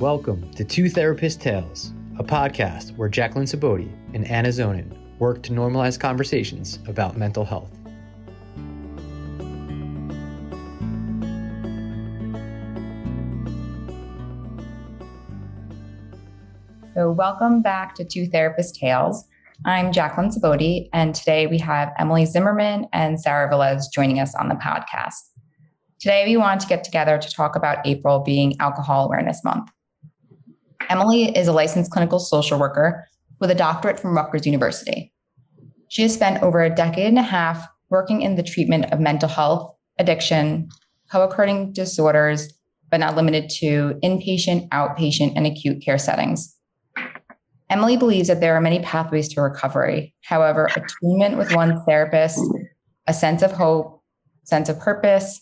[0.00, 5.52] Welcome to Two Therapist Tales, a podcast where Jacqueline Saboti and Anna Zonin work to
[5.52, 7.72] normalize conversations about mental health.
[16.94, 19.24] So, welcome back to Two Therapist Tales.
[19.64, 24.50] I'm Jacqueline Saboti, and today we have Emily Zimmerman and Sara Velez joining us on
[24.50, 25.14] the podcast.
[25.98, 29.70] Today, we want to get together to talk about April being Alcohol Awareness Month.
[30.88, 33.06] Emily is a licensed clinical social worker
[33.40, 35.12] with a doctorate from Rutgers University.
[35.88, 39.28] She has spent over a decade and a half working in the treatment of mental
[39.28, 40.68] health, addiction,
[41.10, 42.52] co occurring disorders,
[42.90, 46.56] but not limited to inpatient, outpatient, and acute care settings.
[47.68, 50.14] Emily believes that there are many pathways to recovery.
[50.22, 52.38] However, attunement with one therapist,
[53.08, 54.02] a sense of hope,
[54.44, 55.40] sense of purpose,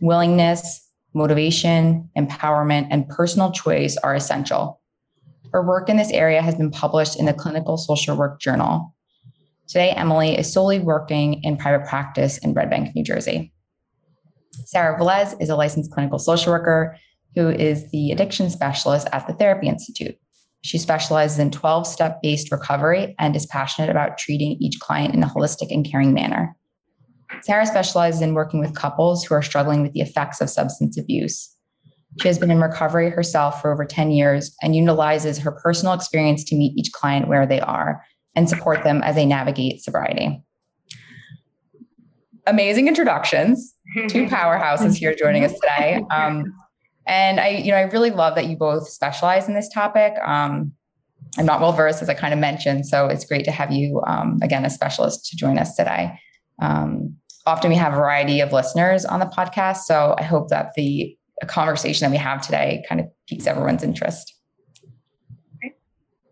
[0.00, 4.80] willingness, motivation, empowerment, and personal choice are essential.
[5.56, 8.94] Her work in this area has been published in the Clinical Social Work Journal.
[9.66, 13.54] Today, Emily is solely working in private practice in Red Bank, New Jersey.
[14.66, 16.98] Sara Velez is a licensed clinical social worker
[17.34, 20.16] who is the addiction specialist at the Therapy Institute.
[20.60, 25.22] She specializes in 12 step based recovery and is passionate about treating each client in
[25.22, 26.54] a holistic and caring manner.
[27.40, 31.55] Sara specializes in working with couples who are struggling with the effects of substance abuse.
[32.20, 36.44] She has been in recovery herself for over 10 years and utilizes her personal experience
[36.44, 38.02] to meet each client where they are
[38.34, 40.42] and support them as they navigate sobriety.
[42.46, 43.74] Amazing introductions.
[44.08, 46.04] Two powerhouses here joining us today.
[46.10, 46.54] Um,
[47.06, 50.14] and I, you know, I really love that you both specialize in this topic.
[50.24, 50.72] Um,
[51.38, 54.02] I'm not well versed, as I kind of mentioned, so it's great to have you
[54.06, 56.18] um, again, a specialist, to join us today.
[56.60, 60.72] Um, often we have a variety of listeners on the podcast, so I hope that
[60.76, 64.34] the conversation that we have today kind of piques everyone's interest.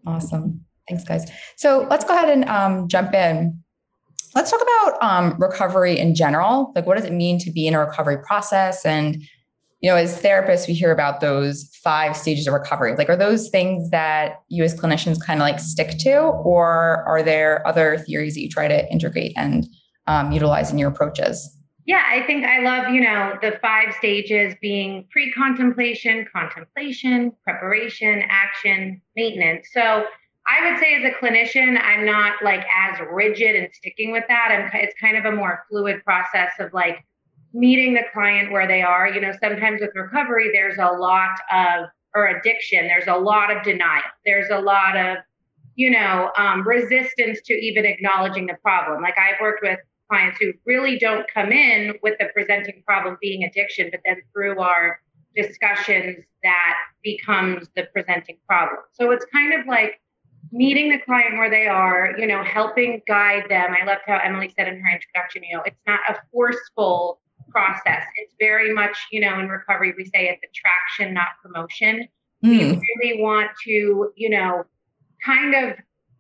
[0.07, 0.65] Awesome.
[0.89, 1.31] Thanks, guys.
[1.57, 3.59] So let's go ahead and um, jump in.
[4.35, 6.73] Let's talk about um, recovery in general.
[6.75, 8.85] Like, what does it mean to be in a recovery process?
[8.85, 9.23] And,
[9.81, 12.97] you know, as therapists, we hear about those five stages of recovery.
[12.97, 17.23] Like, are those things that you as clinicians kind of like stick to, or are
[17.23, 19.67] there other theories that you try to integrate and
[20.07, 21.57] um, utilize in your approaches?
[21.87, 28.23] Yeah, I think I love, you know, the five stages being pre contemplation, contemplation, preparation,
[28.29, 29.69] action, maintenance.
[29.73, 30.05] So
[30.47, 34.49] I would say as a clinician, I'm not like as rigid and sticking with that.
[34.51, 37.05] I'm, it's kind of a more fluid process of like
[37.53, 39.09] meeting the client where they are.
[39.09, 43.63] You know, sometimes with recovery, there's a lot of, or addiction, there's a lot of
[43.63, 44.03] denial.
[44.25, 45.19] There's a lot of,
[45.77, 49.03] you know, um, resistance to even acknowledging the problem.
[49.03, 49.79] Like I've worked with
[50.09, 54.59] clients who really don't come in with the presenting problem being addiction, but then through
[54.61, 55.01] our
[55.35, 58.81] discussions, that becomes the presenting problem.
[58.93, 60.01] So it's kind of like
[60.53, 63.75] meeting the client where they are, you know, helping guide them.
[63.81, 68.05] I loved how Emily said in her introduction, you know, it's not a forceful process.
[68.17, 72.09] It's very much, you know, in recovery, we say it's attraction, not promotion.
[72.45, 72.59] Mm.
[72.59, 74.65] We really want to, you know,
[75.25, 75.77] kind of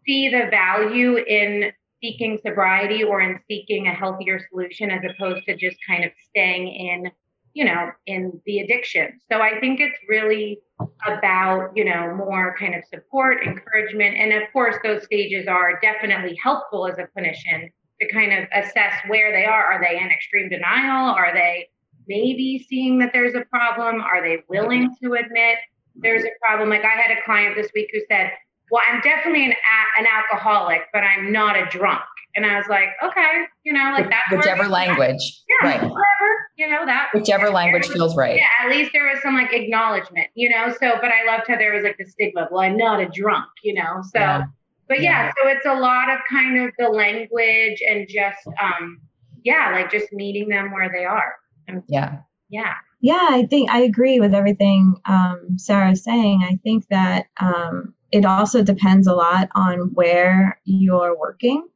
[0.06, 1.72] see the value in
[2.04, 6.68] seeking sobriety or in seeking a healthier solution as opposed to just kind of staying
[6.68, 7.10] in
[7.54, 9.18] you know in the addiction.
[9.30, 10.58] So i think it's really
[11.06, 16.36] about you know more kind of support encouragement and of course those stages are definitely
[16.42, 17.70] helpful as a clinician
[18.00, 19.64] to kind of assess where they are.
[19.64, 21.14] Are they in extreme denial?
[21.14, 21.68] Are they
[22.06, 24.00] maybe seeing that there's a problem?
[24.00, 25.58] Are they willing to admit
[25.94, 26.68] there's a problem?
[26.68, 28.32] Like i had a client this week who said
[28.74, 29.54] well, I'm definitely an
[29.98, 32.02] an alcoholic, but I'm not a drunk.
[32.34, 34.22] And I was like, okay, you know, like that.
[34.32, 35.42] Whichever language.
[35.48, 35.80] Yeah, right.
[35.80, 37.10] whatever, you know, that.
[37.14, 38.34] Whichever language feels right.
[38.34, 40.70] Yeah, at least there was some like acknowledgement, you know.
[40.70, 42.48] So, but I loved how there was like the stigma.
[42.50, 44.02] Well, I'm not a drunk, you know.
[44.12, 44.42] So, yeah.
[44.88, 49.00] but yeah, yeah, so it's a lot of kind of the language and just, um,
[49.44, 51.36] yeah, like just meeting them where they are.
[51.68, 52.22] And, yeah.
[52.48, 52.74] Yeah.
[53.00, 56.42] Yeah, I think I agree with everything um, Sara's saying.
[56.42, 61.66] I think that um, it also depends a lot on where you're working.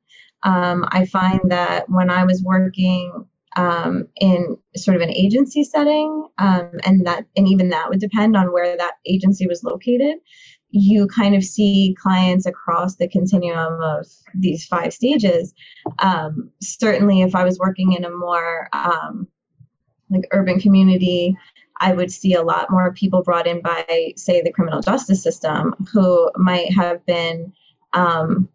[0.45, 3.27] Um, I find that when I was working
[3.57, 8.37] um, in sort of an agency setting, um, and that and even that would depend
[8.37, 10.19] on where that agency was located.
[10.71, 15.53] You kind of see clients across the continuum of these five stages.
[15.99, 19.27] Um, certainly, if I was working in a more um,
[20.09, 21.37] like urban community
[21.81, 25.75] I would see a lot more people brought in by, say, the criminal justice system
[25.93, 27.53] who might have been,
[27.93, 28.49] um,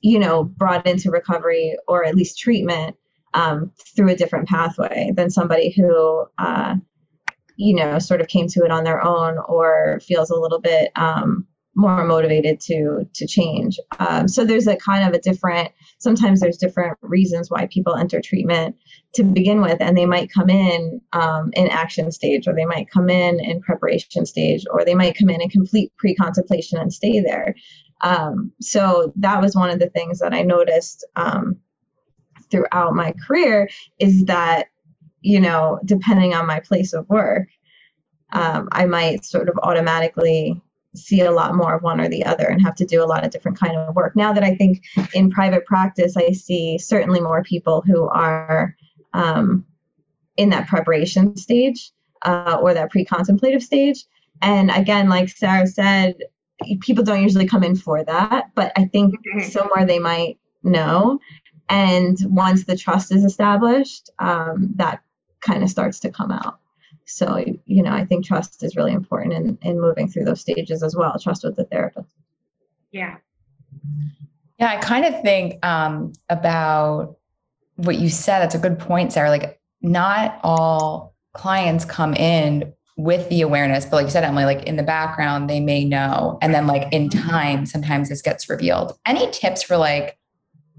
[0.00, 2.96] you know, brought into recovery or at least treatment
[3.34, 6.76] um, through a different pathway than somebody who, uh,
[7.56, 10.90] you know, sort of came to it on their own or feels a little bit
[10.96, 11.46] um,
[11.76, 13.78] more motivated to to change.
[13.98, 15.70] Um, so there's a kind of a different.
[15.98, 18.76] Sometimes there's different reasons why people enter treatment
[19.14, 22.90] to begin with, and they might come in um, in action stage, or they might
[22.90, 27.20] come in in preparation stage, or they might come in in complete pre-contemplation and stay
[27.20, 27.54] there.
[28.02, 31.56] Um, so that was one of the things that I noticed um,
[32.50, 33.68] throughout my career
[33.98, 34.68] is that
[35.22, 37.48] you know depending on my place of work
[38.32, 40.60] um, i might sort of automatically
[40.94, 43.24] see a lot more of one or the other and have to do a lot
[43.24, 44.16] of different kind of work.
[44.16, 44.82] Now that i think
[45.14, 48.76] in private practice i see certainly more people who are
[49.12, 49.64] um,
[50.36, 51.92] in that preparation stage
[52.22, 54.04] uh, or that pre-contemplative stage.
[54.42, 56.14] And again like sara said
[56.80, 59.40] people don't usually come in for that but i think mm-hmm.
[59.48, 61.20] somewhere they might know.
[61.68, 65.02] And once the trust is established um, that
[65.40, 66.58] kind of starts to come out
[67.10, 70.82] so, you know, I think trust is really important in, in moving through those stages
[70.82, 71.18] as well.
[71.18, 72.14] Trust with the therapist.
[72.92, 73.16] Yeah.
[74.58, 77.16] Yeah, I kind of think um, about
[77.76, 78.40] what you said.
[78.40, 79.30] That's a good point, Sara.
[79.30, 84.64] Like, not all clients come in with the awareness, but like you said, Emily, like
[84.64, 86.38] in the background, they may know.
[86.42, 88.92] And then, like, in time, sometimes this gets revealed.
[89.06, 90.18] Any tips for, like,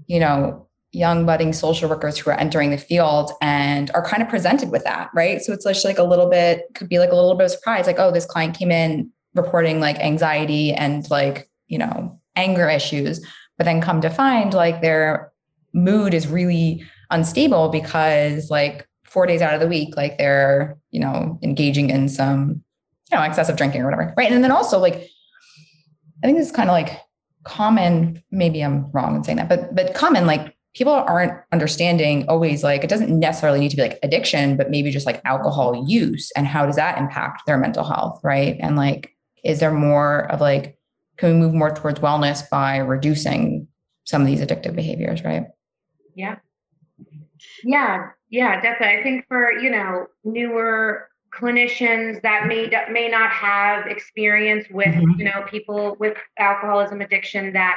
[0.06, 4.28] you know, young budding social workers who are entering the field and are kind of
[4.28, 5.40] presented with that, right?
[5.40, 7.86] So it's just like a little bit, could be like a little bit of surprise,
[7.86, 13.24] like, oh, this client came in reporting like anxiety and like, you know, anger issues,
[13.56, 15.32] but then come to find like their
[15.72, 21.00] mood is really unstable because like four days out of the week, like they're, you
[21.00, 22.62] know, engaging in some,
[23.10, 24.12] you know, excessive drinking or whatever.
[24.16, 24.30] Right.
[24.30, 24.94] And then also like,
[26.22, 26.98] I think this is kind of like
[27.44, 32.62] common, maybe I'm wrong in saying that, but but common like people aren't understanding always
[32.62, 36.30] like it doesn't necessarily need to be like addiction but maybe just like alcohol use
[36.36, 38.56] and how does that impact their mental health right?
[38.60, 39.14] And like
[39.44, 40.78] is there more of like
[41.18, 43.68] can we move more towards wellness by reducing
[44.04, 45.46] some of these addictive behaviors right?
[46.14, 46.36] Yeah.
[47.64, 48.98] Yeah yeah definitely.
[48.98, 55.18] I think for you know newer clinicians that may may not have experience with mm-hmm.
[55.18, 57.76] you know people with alcoholism addiction that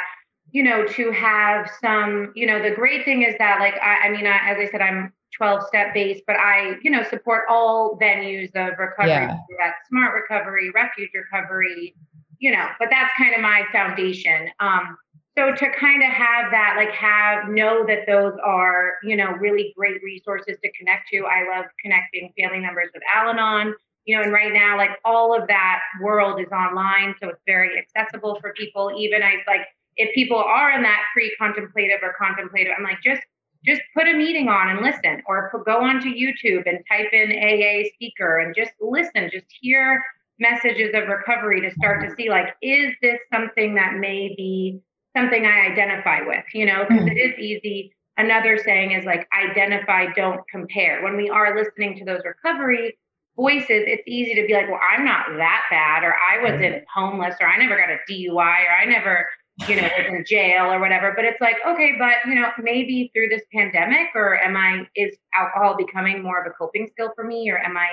[0.55, 4.09] you know, to have some, you know, the great thing is that, like, I, I
[4.09, 7.99] mean, I, as I said, I'm 12 step based, but I, you know, support all
[8.01, 9.09] venues of recovery.
[9.09, 9.37] Yeah.
[9.61, 11.93] That smart recovery, refuge recovery,
[12.39, 14.47] you know, but that's kind of my foundation.
[14.61, 14.95] Um,
[15.37, 19.73] so to kind of have that, like, have know that those are, you know, really
[19.75, 21.25] great resources to connect to.
[21.25, 23.75] I love connecting family members with Al Anon
[24.05, 27.71] you know, and right now, like all of that world is online, so it's very
[27.75, 28.91] accessible for people.
[28.95, 29.65] Even I like
[29.97, 33.21] if people are in that pre-contemplative or contemplative, I'm like, just
[33.65, 37.89] just put a meeting on and listen, or go onto YouTube and type in AA
[37.95, 40.03] speaker and just listen, just hear
[40.39, 44.79] messages of recovery to start to see like, is this something that may be
[45.15, 46.43] something I identify with?
[46.53, 47.17] You know, because mm-hmm.
[47.17, 47.95] is easy.
[48.17, 51.03] Another saying is like identify, don't compare.
[51.03, 52.97] When we are listening to those recovery
[53.35, 57.35] voices, it's easy to be like, well, I'm not that bad, or I wasn't homeless,
[57.41, 59.27] or I never got a DUI, or I never
[59.67, 61.13] you know, was in jail or whatever.
[61.15, 65.15] But it's like, okay, but you know, maybe through this pandemic, or am I is
[65.33, 67.87] alcohol becoming more of a coping skill for me, or am I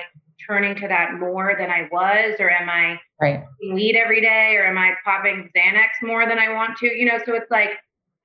[0.45, 3.43] turning to that more than I was, or am I right.
[3.71, 6.87] weed every day, or am I popping Xanax more than I want to?
[6.87, 7.71] You know, so it's like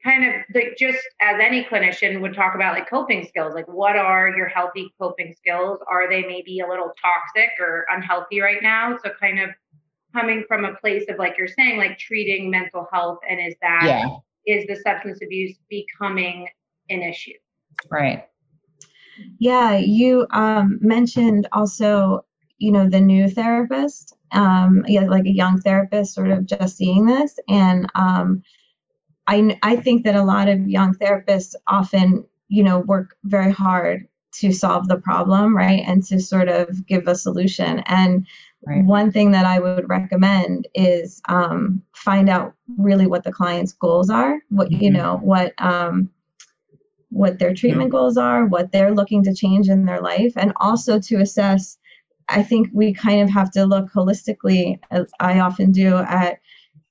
[0.04, 3.96] kind of like just as any clinician would talk about like coping skills like what
[3.96, 8.96] are your healthy coping skills are they maybe a little toxic or unhealthy right now
[9.02, 9.50] so kind of
[10.12, 13.84] coming from a place of like you're saying like treating mental health and is that
[13.84, 14.06] yeah.
[14.46, 16.48] is the substance abuse becoming
[16.90, 17.32] an issue?
[17.90, 18.26] Right.
[19.38, 22.24] Yeah you um, mentioned also
[22.58, 27.06] you know the new therapist um, yeah, like a young therapist sort of just seeing
[27.06, 27.38] this.
[27.48, 28.42] And um,
[29.26, 34.08] I, I think that a lot of young therapists often you know work very hard
[34.30, 37.80] to solve the problem right and to sort of give a solution.
[37.86, 38.26] And
[38.66, 38.84] Right.
[38.84, 44.10] One thing that I would recommend is um, find out really what the client's goals
[44.10, 44.82] are, what mm-hmm.
[44.82, 46.10] you know, what um,
[47.10, 50.98] what their treatment goals are, what they're looking to change in their life, and also
[51.00, 51.78] to assess.
[52.28, 56.40] I think we kind of have to look holistically, as I often do, at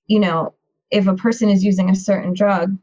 [0.07, 0.53] you know,
[0.89, 2.77] if a person is using a certain drug,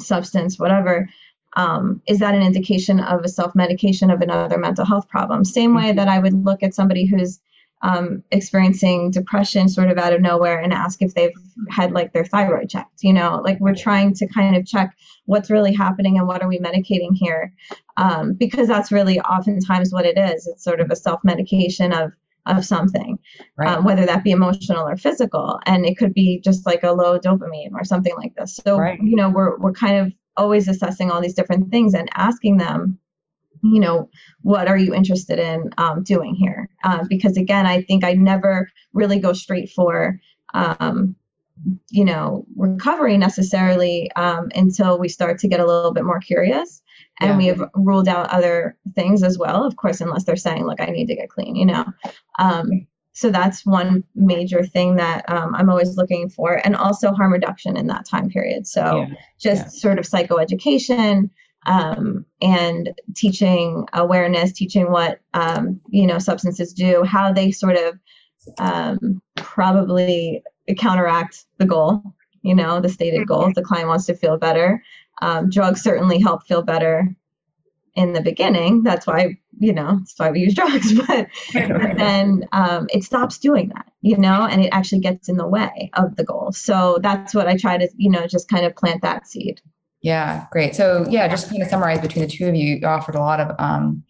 [0.00, 1.08] substance, whatever,
[1.56, 5.44] um, is that an indication of a self medication of another mental health problem?
[5.44, 5.96] Same way mm-hmm.
[5.96, 7.40] that I would look at somebody who's
[7.82, 11.32] um, experiencing depression sort of out of nowhere and ask if they've
[11.70, 13.02] had like their thyroid checked.
[13.02, 14.94] You know, like we're trying to kind of check
[15.26, 17.52] what's really happening and what are we medicating here,
[17.96, 20.46] um, because that's really oftentimes what it is.
[20.46, 22.12] It's sort of a self medication of
[22.46, 23.18] of something,
[23.56, 23.68] right.
[23.68, 25.60] um, whether that be emotional or physical.
[25.66, 28.56] And it could be just like a low dopamine or something like this.
[28.56, 28.98] So, right.
[29.00, 32.98] you know, we're, we're kind of always assessing all these different things and asking them,
[33.62, 34.08] you know,
[34.42, 36.68] what are you interested in um, doing here?
[36.84, 40.20] Uh, because again, I think I never really go straight for,
[40.54, 41.14] um,
[41.90, 46.82] you know, recovery necessarily um, until we start to get a little bit more curious
[47.20, 47.36] and yeah.
[47.36, 50.86] we have ruled out other things as well of course unless they're saying look i
[50.86, 51.84] need to get clean you know
[52.38, 57.32] um, so that's one major thing that um, i'm always looking for and also harm
[57.32, 59.14] reduction in that time period so yeah.
[59.38, 59.80] just yeah.
[59.80, 61.30] sort of psychoeducation
[61.66, 67.98] um, and teaching awareness teaching what um, you know substances do how they sort of
[68.58, 70.42] um, probably
[70.78, 72.02] counteract the goal
[72.42, 74.82] you know the stated goal if the client wants to feel better
[75.22, 77.14] um, drugs certainly help feel better
[77.94, 78.82] in the beginning.
[78.82, 80.92] That's why, you know, that's why we use drugs.
[81.06, 85.36] But, but then um, it stops doing that, you know, and it actually gets in
[85.36, 86.52] the way of the goal.
[86.52, 89.60] So that's what I try to, you know, just kind of plant that seed.
[90.02, 90.74] Yeah, great.
[90.74, 93.40] So yeah, just kind of summarize between the two of you, you offered a lot
[93.40, 94.02] of um,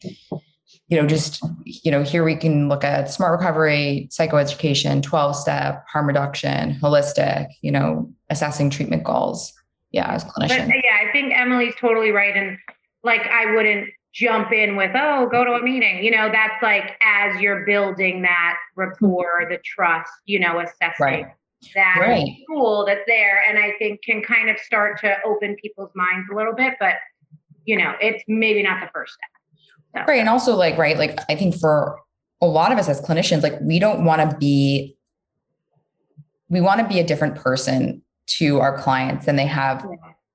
[0.90, 5.85] you know, just, you know, here we can look at smart recovery, psychoeducation, 12 step,
[5.88, 9.52] harm reduction, holistic, you know, assessing treatment goals.
[9.92, 10.66] Yeah, as clinician.
[10.66, 12.37] But, yeah, I think Emily's totally right.
[12.37, 12.59] And
[13.04, 16.02] like, I wouldn't jump in with, oh, go to a meeting.
[16.02, 21.26] You know, that's like as you're building that rapport, the trust, you know, assessing right.
[21.75, 22.29] That right.
[22.49, 23.43] tool that's there.
[23.49, 26.75] And I think can kind of start to open people's minds a little bit.
[26.81, 26.95] But,
[27.64, 29.31] you know, it's maybe not the first step.
[29.97, 30.05] So.
[30.12, 30.21] Right.
[30.21, 31.99] And also like, right, like I think for
[32.40, 34.97] a lot of us as clinicians, like we don't want to be,
[36.49, 39.85] we want to be a different person to our clients than they have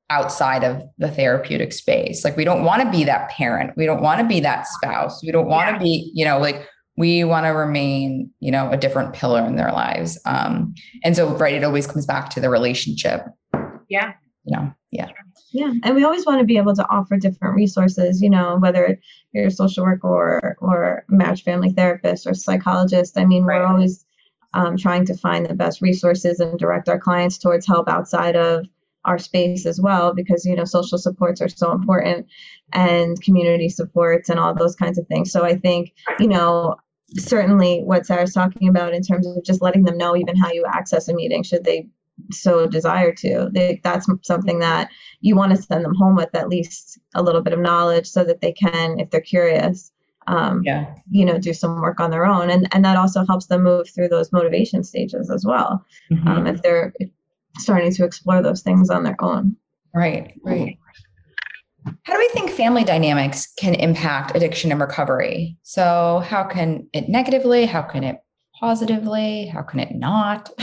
[0.09, 2.23] outside of the therapeutic space.
[2.23, 3.71] Like we don't want to be that parent.
[3.75, 5.23] We don't want to be that spouse.
[5.23, 5.77] We don't want yeah.
[5.77, 9.55] to be, you know, like we want to remain, you know, a different pillar in
[9.55, 10.19] their lives.
[10.25, 10.73] Um,
[11.03, 13.25] and so, right, it always comes back to the relationship.
[13.89, 14.13] Yeah.
[14.45, 15.09] You know, yeah.
[15.51, 18.21] Yeah, and we always want to be able to offer different resources.
[18.21, 18.99] You know, whether
[19.31, 23.17] you're a social worker or or match family therapist or psychologist.
[23.17, 23.61] I mean, right.
[23.61, 24.05] we're always
[24.53, 28.65] um, trying to find the best resources and direct our clients towards help outside of
[29.05, 32.25] our space as well because you know social supports are so important
[32.73, 36.75] and community supports and all those kinds of things so i think you know
[37.17, 40.65] certainly what sara's talking about in terms of just letting them know even how you
[40.65, 41.87] access a meeting should they
[42.31, 43.49] so desire to.
[43.51, 44.89] They, that's something that
[45.21, 48.23] you want to send them home with at least a little bit of knowledge so
[48.23, 49.91] that they can, if they're curious,
[50.27, 50.95] um, yeah.
[51.09, 52.49] you know, do some work on their own.
[52.49, 55.85] And, and that also helps them move through those motivation stages as well.
[56.11, 56.27] Mm-hmm.
[56.27, 56.93] Um, if they're
[57.57, 59.55] starting to explore those things on their own.
[59.93, 60.77] Right, right.
[62.03, 65.57] How do we think family dynamics can impact addiction and recovery?
[65.63, 67.65] So, how can it negatively?
[67.65, 68.17] How can it
[68.59, 69.47] positively?
[69.47, 70.49] How can it not?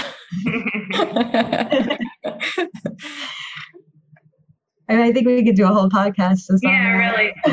[4.89, 6.43] I think we could do a whole podcast.
[6.63, 7.33] Yeah, really.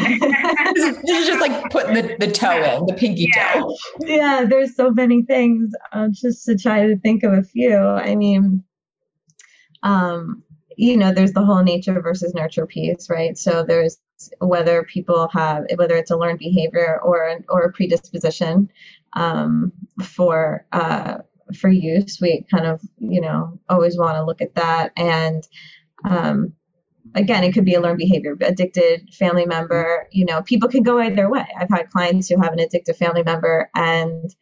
[0.74, 3.54] this is just like putting the, the toe in, the pinky yeah.
[3.54, 3.76] toe.
[4.02, 5.72] Yeah, there's so many things.
[5.92, 7.78] Uh, just to try to think of a few.
[7.78, 8.64] I mean,
[9.84, 10.44] um,
[10.80, 13.38] you know, there's the whole nature versus nurture piece, right?
[13.38, 13.98] So there's
[14.40, 18.72] whether people have whether it's a learned behavior or or a predisposition
[19.14, 21.18] um, for uh,
[21.60, 22.20] for use.
[22.22, 24.94] We kind of, you know, always want to look at that.
[24.96, 25.46] And
[26.06, 26.54] um,
[27.14, 30.08] again, it could be a learned behavior, addicted family member.
[30.14, 31.46] You know, people can go either way.
[31.60, 34.34] I've had clients who have an addictive family member and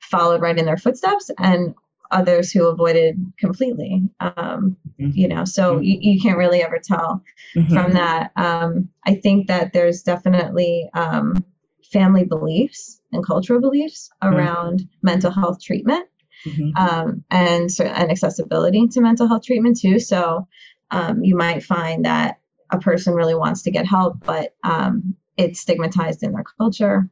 [0.00, 1.74] followed right in their footsteps, and
[2.10, 4.02] others who avoided completely.
[4.20, 5.10] Um, mm-hmm.
[5.12, 5.82] You know, so mm-hmm.
[5.82, 7.22] you, you, can't really ever tell
[7.54, 7.72] mm-hmm.
[7.72, 8.32] from that.
[8.36, 11.44] Um, I think that there's definitely um,
[11.92, 14.34] family beliefs and cultural beliefs mm-hmm.
[14.34, 16.06] around mental health treatment
[16.46, 16.70] mm-hmm.
[16.76, 19.98] um, and and accessibility to mental health treatment too.
[19.98, 20.48] So
[20.90, 25.60] um, you might find that a person really wants to get help, but um, it's
[25.60, 27.08] stigmatized in their culture,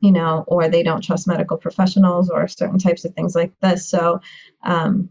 [0.00, 3.88] you know, or they don't trust medical professionals or certain types of things like this.
[3.88, 4.20] So
[4.62, 5.10] um,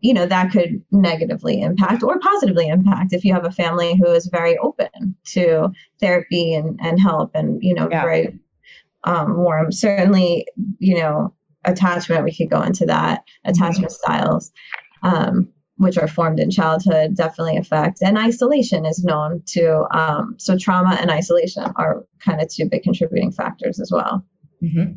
[0.00, 4.06] you know that could negatively impact or positively impact if you have a family who
[4.06, 8.02] is very open to therapy and, and help and you know yeah.
[8.02, 8.38] very
[9.04, 10.44] um, warm certainly
[10.78, 11.32] you know
[11.64, 14.12] attachment, we could go into that, attachment mm-hmm.
[14.12, 14.52] styles,
[15.02, 18.02] um, which are formed in childhood, definitely affect.
[18.02, 22.82] And isolation is known to, um, so trauma and isolation are kind of two big
[22.82, 24.24] contributing factors as well.
[24.62, 24.92] Mm-hmm.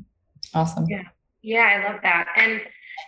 [0.53, 0.85] Awesome.
[0.87, 1.03] Yeah.
[1.41, 2.27] Yeah, I love that.
[2.35, 2.61] And,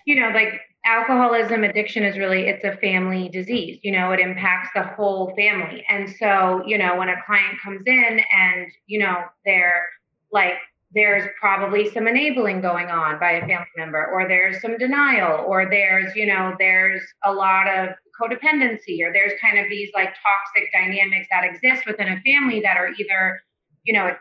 [0.05, 4.69] you know, like alcoholism addiction is really it's a family disease you know it impacts
[4.73, 9.17] the whole family and so you know when a client comes in and you know
[9.43, 9.85] they're
[10.31, 10.53] like
[10.93, 15.69] there's probably some enabling going on by a family member or there's some denial or
[15.69, 17.89] there's you know there's a lot of
[18.19, 22.77] codependency or there's kind of these like toxic dynamics that exist within a family that
[22.77, 23.41] are either
[23.83, 24.15] you know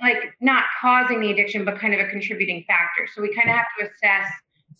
[0.00, 3.06] like not causing the addiction but kind of a contributing factor.
[3.14, 4.30] So we kind of have to assess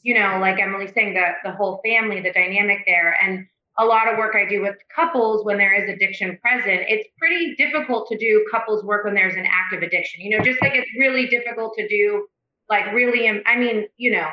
[0.03, 3.17] you know like emily's saying the the whole family the dynamic there.
[3.23, 3.47] And
[3.79, 7.55] a lot of work I do with couples when there is addiction present, it's pretty
[7.57, 10.21] difficult to do couples work when there's an active addiction.
[10.21, 12.27] You know, just like it's really difficult to do,
[12.69, 14.29] like, really, I mean, you know,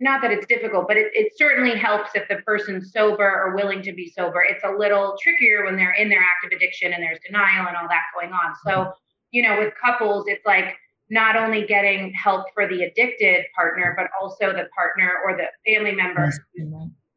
[0.00, 3.82] not that it's difficult, but it, it certainly helps if the person's sober or willing
[3.82, 4.42] to be sober.
[4.48, 7.86] It's a little trickier when they're in their active addiction and there's denial and all
[7.88, 8.54] that going on.
[8.66, 8.92] So,
[9.30, 10.74] you know, with couples, it's like
[11.10, 15.92] not only getting help for the addicted partner, but also the partner or the family
[15.92, 16.32] member,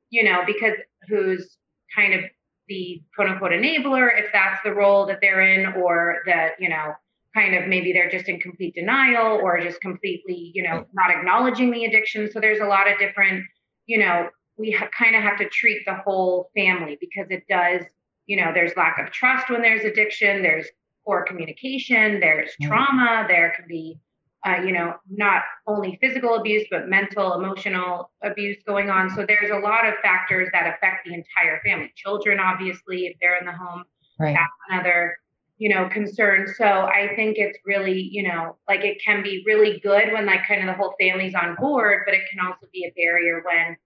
[0.09, 0.73] you know, because
[1.07, 1.57] who's
[1.95, 2.21] kind of
[2.67, 6.93] the quote unquote enabler if that's the role that they're in or that you know
[7.35, 11.71] kind of maybe they're just in complete denial or just completely you know not acknowledging
[11.71, 12.29] the addiction.
[12.31, 13.43] So there's a lot of different
[13.85, 17.83] you know we ha- kind of have to treat the whole family because it does
[18.27, 20.67] you know there's lack of trust when there's addiction there's
[21.05, 23.99] poor communication there's trauma there can be
[24.45, 29.09] uh, you know, not only physical abuse, but mental, emotional abuse going on.
[29.09, 31.93] So there's a lot of factors that affect the entire family.
[31.95, 33.83] Children, obviously, if they're in the home,
[34.19, 34.35] right.
[34.35, 35.17] that's another,
[35.57, 36.47] you know, concern.
[36.57, 40.45] So I think it's really, you know, like it can be really good when like
[40.45, 43.77] kind of the whole family's on board, but it can also be a barrier when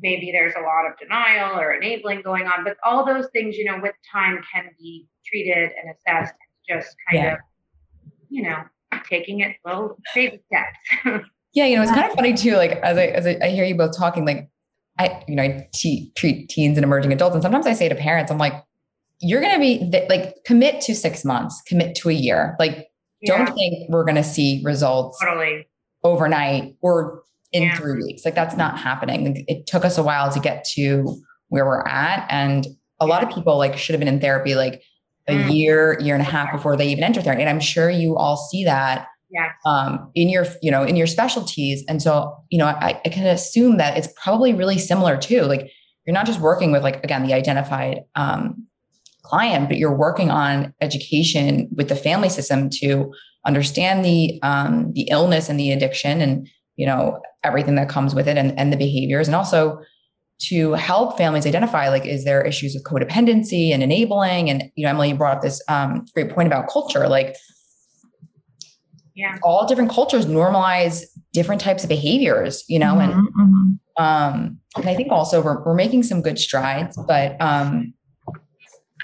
[0.00, 2.64] maybe there's a lot of denial or enabling going on.
[2.64, 6.34] But all those things, you know, with time can be treated and assessed.
[6.66, 7.32] Just kind yeah.
[7.34, 7.38] of,
[8.30, 8.62] you know,
[9.08, 11.24] taking it slow, baby steps.
[11.52, 12.56] yeah, you know, it's kind of funny too.
[12.56, 14.50] Like as I as I, I hear you both talking, like
[14.98, 17.94] I, you know, I te- treat teens and emerging adults, and sometimes I say to
[17.94, 18.54] parents, I'm like,
[19.20, 22.56] you're going to be th- like commit to six months, commit to a year.
[22.58, 22.88] Like,
[23.20, 23.36] yeah.
[23.36, 25.68] don't think we're going to see results totally
[26.02, 27.76] overnight or in yeah.
[27.76, 28.24] three weeks.
[28.24, 29.44] Like that's not happening.
[29.48, 31.16] It took us a while to get to
[31.48, 32.66] where we're at, and
[33.00, 34.82] a lot of people like should have been in therapy like
[35.28, 35.54] a mm.
[35.54, 37.42] year, year and a half before they even enter therapy.
[37.42, 39.50] And I'm sure you all see that yes.
[39.66, 41.84] um, in your, you know, in your specialties.
[41.88, 45.42] And so, you know, I, I can assume that it's probably really similar too.
[45.42, 45.70] Like
[46.06, 48.66] you're not just working with like, again, the identified um,
[49.22, 53.12] client, but you're working on education with the family system to
[53.46, 58.26] understand the um, the illness and the addiction and, you know, everything that comes with
[58.26, 59.28] it and, and the behaviors.
[59.28, 59.80] And also
[60.38, 64.90] to help families identify like is there issues of codependency and enabling and you know
[64.90, 67.36] emily you brought up this um, great point about culture like
[69.14, 74.02] yeah all different cultures normalize different types of behaviors you know mm-hmm, and mm-hmm.
[74.02, 77.92] um and i think also we're, we're making some good strides but um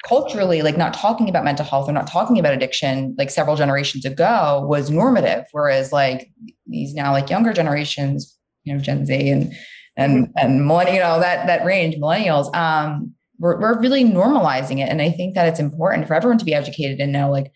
[0.04, 4.04] culturally like not talking about mental health or not talking about addiction like several generations
[4.04, 6.30] ago was normative whereas like
[6.66, 9.52] these now like younger generations you know gen z and
[9.96, 14.88] and and millennial, you know, that that range, millennials, um, we're, we're really normalizing it.
[14.88, 17.52] And I think that it's important for everyone to be educated and know like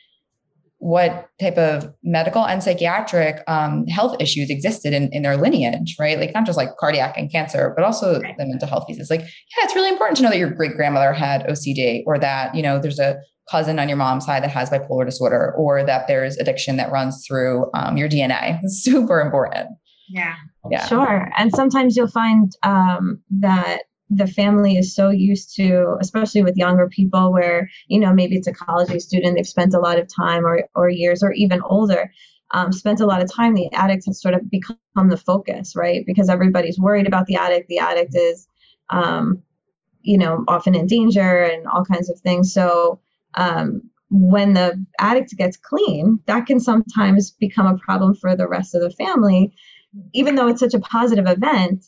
[0.81, 6.19] what type of medical and psychiatric um, health issues existed in, in their lineage, right?
[6.19, 9.11] Like not just like cardiac and cancer, but also the mental health pieces.
[9.11, 12.55] Like, yeah, it's really important to know that your great grandmother had OCD or that,
[12.55, 13.19] you know, there's a
[13.51, 17.25] cousin on your mom's side that has bipolar disorder or that there's addiction that runs
[17.27, 18.61] through um, your DNA.
[18.63, 19.71] It's super important.
[20.09, 20.37] Yeah.
[20.71, 20.87] Yeah.
[20.87, 21.31] Sure.
[21.37, 26.89] And sometimes you'll find um, that the family is so used to, especially with younger
[26.89, 30.47] people, where, you know, maybe it's a college student, they've spent a lot of time
[30.47, 32.11] or, or years or even older,
[32.53, 33.55] um, spent a lot of time.
[33.55, 36.05] The addict has sort of become the focus, right?
[36.07, 37.69] Because everybody's worried about the addict.
[37.69, 38.49] The addict is,
[38.89, 39.43] um,
[40.01, 42.55] you know, often in danger and all kinds of things.
[42.55, 43.01] So,
[43.35, 48.75] um, when the addict gets clean, that can sometimes become a problem for the rest
[48.75, 49.53] of the family
[50.13, 51.85] even though it's such a positive event,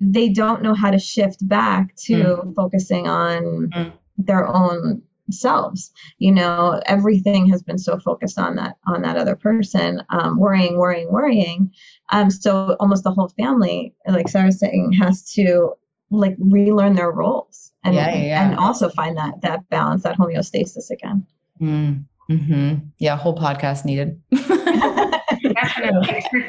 [0.00, 2.54] they don't know how to shift back to mm.
[2.54, 3.92] focusing on mm.
[4.18, 9.36] their own selves you know everything has been so focused on that on that other
[9.36, 11.72] person um, worrying worrying worrying
[12.10, 15.72] um, so almost the whole family like sara's saying has to
[16.10, 18.44] like relearn their roles and yeah, yeah.
[18.44, 21.26] and also find that that balance that homeostasis again
[21.58, 22.04] mm.
[22.28, 24.20] hmm yeah whole podcast needed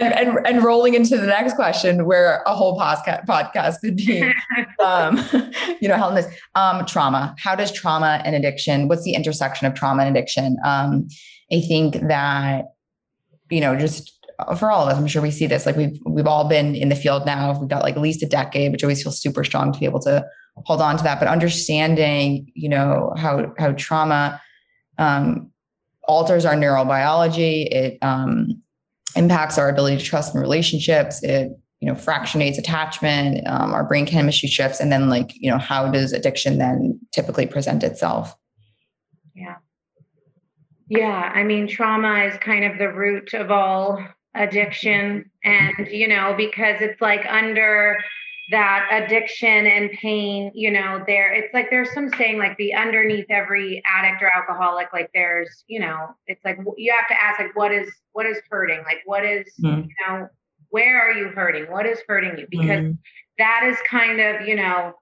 [0.01, 4.21] and, and rolling into the next question where a whole podcast podcast could be
[4.85, 5.17] um,
[5.81, 6.27] you know helping this.
[6.55, 7.35] Um, trauma.
[7.39, 10.57] How does trauma and addiction what's the intersection of trauma and addiction?
[10.65, 11.07] Um,
[11.51, 12.65] i think that
[13.49, 14.11] you know just
[14.57, 16.89] for all of us i'm sure we see this like we've we've all been in
[16.89, 17.57] the field now.
[17.57, 20.01] We've got like at least a decade which always feels super strong to be able
[20.01, 20.25] to
[20.65, 21.19] hold on to that.
[21.19, 24.41] But understanding you know how how trauma
[24.97, 25.51] um,
[26.07, 27.67] alters our neurobiology.
[27.67, 28.61] It um,
[29.15, 31.23] impacts our ability to trust in relationships.
[31.23, 33.45] It you know fractionates attachment.
[33.47, 37.45] Um, our brain chemistry shifts, and then like you know how does addiction then typically
[37.45, 38.35] present itself?
[39.35, 39.55] Yeah.
[40.87, 45.31] Yeah, I mean, trauma is kind of the root of all addiction.
[45.43, 47.97] And, you know, because it's like under
[48.51, 53.25] that addiction and pain, you know, there, it's like there's some saying like the underneath
[53.29, 57.55] every addict or alcoholic, like there's, you know, it's like you have to ask, like,
[57.55, 58.83] what is, what is hurting?
[58.85, 59.81] Like, what is, mm-hmm.
[59.81, 60.27] you know,
[60.69, 61.71] where are you hurting?
[61.71, 62.45] What is hurting you?
[62.49, 62.91] Because mm-hmm.
[63.39, 64.93] that is kind of, you know,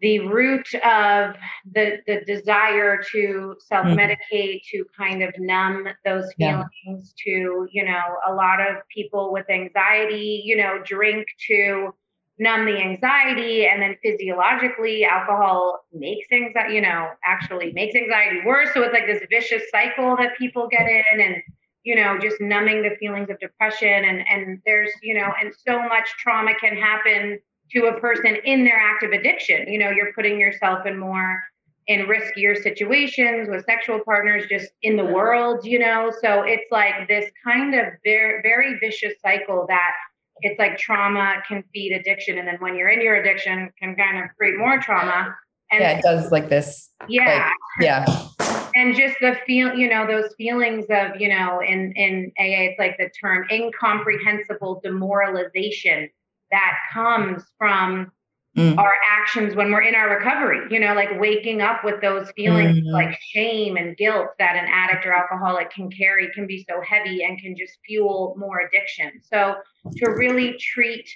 [0.00, 1.34] the root of
[1.72, 4.78] the the desire to self-medicate mm-hmm.
[4.78, 7.00] to kind of numb those feelings yeah.
[7.24, 11.92] to you know a lot of people with anxiety you know drink to
[12.38, 18.68] numb the anxiety and then physiologically alcohol makes anxiety you know actually makes anxiety worse
[18.74, 21.36] so it's like this vicious cycle that people get in and
[21.84, 25.78] you know just numbing the feelings of depression and and there's you know and so
[25.88, 27.38] much trauma can happen
[27.72, 29.70] to a person in their active addiction.
[29.70, 31.42] You know, you're putting yourself in more
[31.86, 36.12] in riskier situations with sexual partners just in the world, you know.
[36.20, 39.92] So it's like this kind of very very vicious cycle that
[40.40, 44.18] it's like trauma can feed addiction and then when you're in your addiction can kind
[44.18, 45.34] of create more trauma.
[45.70, 46.90] And yeah, it does like this.
[47.08, 47.50] Yeah.
[47.78, 48.28] Like, yeah.
[48.74, 52.78] And just the feel, you know, those feelings of, you know, in in AA, it's
[52.78, 56.08] like the term incomprehensible demoralization
[56.50, 58.10] that comes from
[58.58, 58.78] mm.
[58.78, 62.78] our actions when we're in our recovery, you know, like waking up with those feelings
[62.78, 62.92] mm-hmm.
[62.92, 67.22] like shame and guilt that an addict or alcoholic can carry can be so heavy
[67.24, 69.12] and can just fuel more addiction.
[69.22, 69.56] So
[69.96, 71.08] to really treat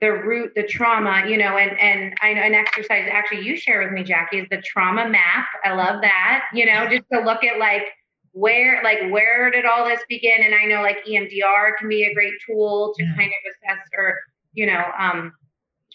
[0.00, 3.82] the root, the trauma, you know, and and I know an exercise actually you share
[3.82, 5.46] with me, Jackie, is the trauma map.
[5.64, 7.84] I love that, you know, just to look at like
[8.32, 12.14] where like where did all this begin and i know like emdr can be a
[12.14, 14.18] great tool to kind of assess or
[14.58, 15.32] you know, um,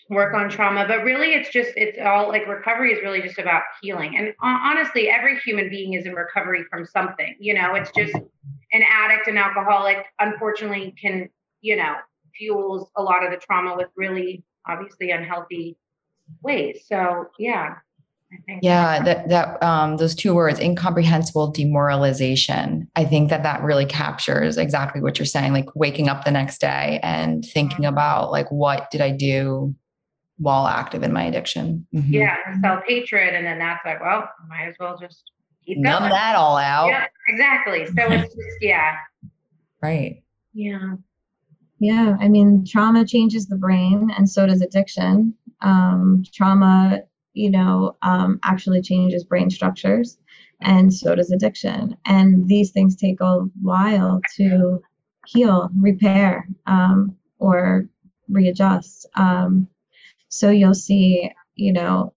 [0.09, 0.85] work on trauma.
[0.87, 4.17] But really, it's just, it's all like recovery is really just about healing.
[4.17, 7.35] And honestly, every human being is in recovery from something.
[7.39, 11.29] You know, it's just an addict, an alcoholic, unfortunately, can,
[11.61, 11.95] you know,
[12.37, 15.77] fuels a lot of the trauma with really obviously unhealthy
[16.41, 16.83] ways.
[16.87, 17.75] So, yeah
[18.61, 24.57] yeah that that um, those two words incomprehensible demoralization i think that that really captures
[24.57, 27.93] exactly what you're saying like waking up the next day and thinking mm-hmm.
[27.93, 29.73] about like what did i do
[30.37, 32.13] while active in my addiction mm-hmm.
[32.13, 35.31] yeah self-hatred and then that's like well might as well just
[35.65, 36.11] keep numb going.
[36.11, 38.95] that all out yeah exactly so it's just yeah
[39.81, 40.95] right yeah
[41.79, 46.99] yeah i mean trauma changes the brain and so does addiction um, trauma
[47.33, 50.17] you know, um, actually changes brain structures,
[50.61, 51.97] and so does addiction.
[52.05, 54.81] And these things take a while to
[55.25, 57.87] heal, repair, um, or
[58.29, 59.07] readjust.
[59.15, 59.67] Um,
[60.33, 62.13] so you'll see, you know,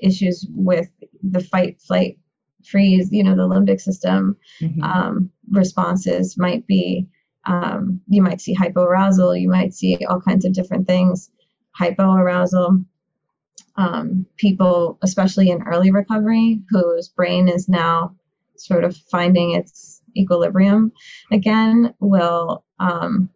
[0.00, 0.88] issues with
[1.22, 2.18] the fight, flight,
[2.64, 4.82] freeze, you know, the limbic system mm-hmm.
[4.82, 7.06] um, responses might be,
[7.46, 11.30] um, you might see hypoarousal, you might see all kinds of different things,
[11.78, 12.84] hypoarousal,
[13.76, 18.16] um, people, especially in early recovery, whose brain is now
[18.56, 20.90] sort of finding its equilibrium
[21.30, 23.28] again, will um,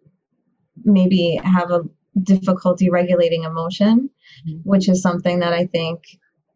[0.85, 1.83] maybe have a
[2.23, 4.11] difficulty regulating emotion.
[4.65, 6.03] Which is something that I think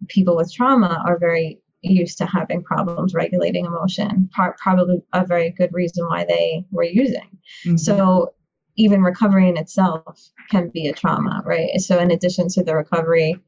[0.09, 4.29] people with trauma are very used to having problems regulating emotion.
[4.35, 7.39] Part, probably a very good reason why they were using.
[7.65, 7.77] Mm-hmm.
[7.77, 8.33] So
[8.77, 11.81] even recovery in itself can be a trauma, right?
[11.81, 13.41] So in addition to the recovery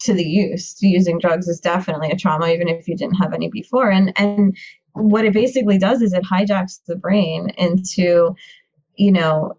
[0.00, 3.50] to the use using drugs is definitely a trauma even if you didn't have any
[3.50, 4.56] before and and
[4.94, 8.34] what it basically does is it hijacks the brain into
[8.96, 9.52] you know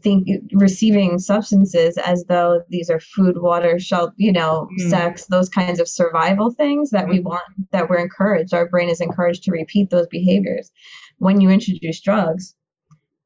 [0.00, 4.90] think receiving substances as though these are food water shelter you know mm.
[4.90, 8.54] sex those kinds of survival things that we want that we're encouraged.
[8.54, 10.70] Our brain is encouraged to repeat those behaviors.
[11.18, 12.54] When you introduce drugs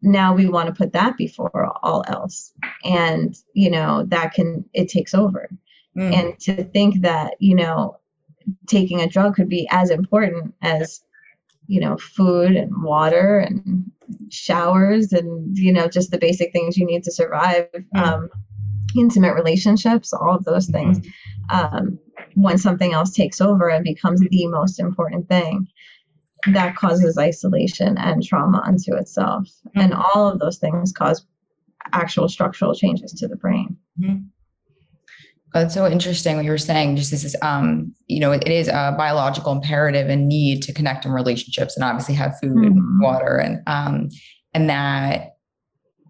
[0.01, 2.53] now we want to put that before all else.
[2.85, 5.49] And you know that can it takes over.
[5.97, 6.15] Mm.
[6.15, 7.99] And to think that, you know,
[8.67, 11.03] taking a drug could be as important as,
[11.67, 13.91] you know, food and water and
[14.31, 18.29] showers and, you know, just the basic things you need to survive, um,
[18.97, 21.01] intimate relationships, all of those things.
[21.01, 21.57] Mm-hmm.
[21.57, 21.99] Um,
[22.35, 25.69] when something else takes over and becomes the most important thing,
[26.53, 29.49] that causes isolation and trauma unto itself.
[29.69, 29.81] Mm-hmm.
[29.81, 31.27] And all of those things cause
[31.93, 33.77] actual structural changes to the brain.
[34.01, 34.19] Mm-hmm.
[35.55, 36.97] That's so interesting what you were saying.
[36.97, 40.75] Just this is, um, you know, it, it is a biological imperative and need to
[40.75, 42.65] connect in relationships and obviously have food mm-hmm.
[42.65, 44.11] and water and, um,
[44.53, 45.37] and that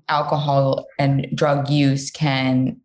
[0.09, 2.81] alcohol and drug use can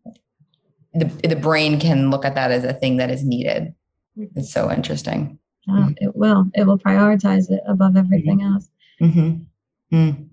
[0.94, 3.74] the, the brain can look at that as a thing that is needed.
[4.16, 4.38] Mm-hmm.
[4.38, 5.38] It's so interesting.
[5.66, 6.46] Yeah, it will.
[6.54, 8.54] It will prioritize it above everything mm-hmm.
[8.54, 8.70] else.
[9.00, 9.96] Mm-hmm.
[9.96, 10.28] Mm.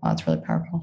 [0.00, 0.82] Well, that's really powerful.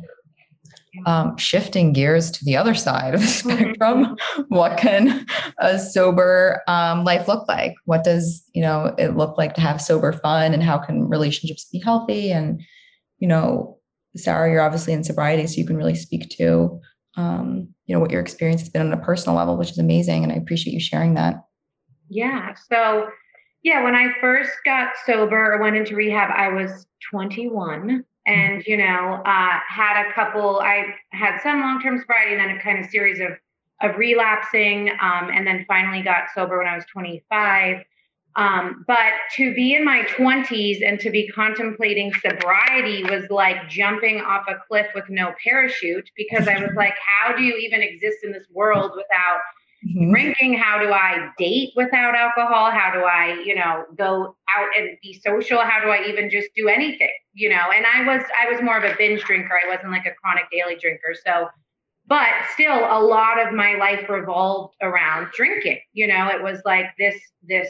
[1.06, 3.56] Um, shifting gears to the other side of the mm-hmm.
[3.56, 4.18] spectrum,
[4.50, 5.26] what can
[5.60, 7.76] a sober um, life look like?
[7.86, 11.66] What does you know it look like to have sober fun, and how can relationships
[11.72, 12.32] be healthy?
[12.32, 12.62] And
[13.20, 13.78] you know,
[14.16, 16.80] Sara, you're obviously in sobriety, so you can really speak to
[17.16, 20.24] um, you know what your experience has been on a personal level, which is amazing,
[20.24, 21.44] and I appreciate you sharing that.
[22.10, 22.54] Yeah.
[22.72, 23.08] So
[23.64, 28.78] yeah, when I first got sober or went into rehab, I was 21 and, you
[28.78, 32.92] know, uh, had a couple, I had some long-term sobriety and then a kind of
[32.92, 33.32] series of,
[33.82, 34.90] of relapsing.
[35.02, 37.84] Um, and then finally got sober when I was 25.
[38.36, 44.22] Um, but to be in my 20s and to be contemplating sobriety was like jumping
[44.22, 48.18] off a cliff with no parachute because I was like, how do you even exist
[48.24, 49.40] in this world without
[49.86, 50.12] mm-hmm.
[50.12, 52.72] drinking how do i date without alcohol?
[52.72, 55.60] How do i you know go out and be social?
[55.60, 57.72] How do i even just do anything you know?
[57.74, 59.60] And i was i was more of a binge drinker.
[59.64, 61.16] I wasn't like a chronic daily drinker.
[61.26, 61.48] So
[62.08, 66.30] but still a lot of my life revolved around drinking you know?
[66.30, 67.70] It was like this this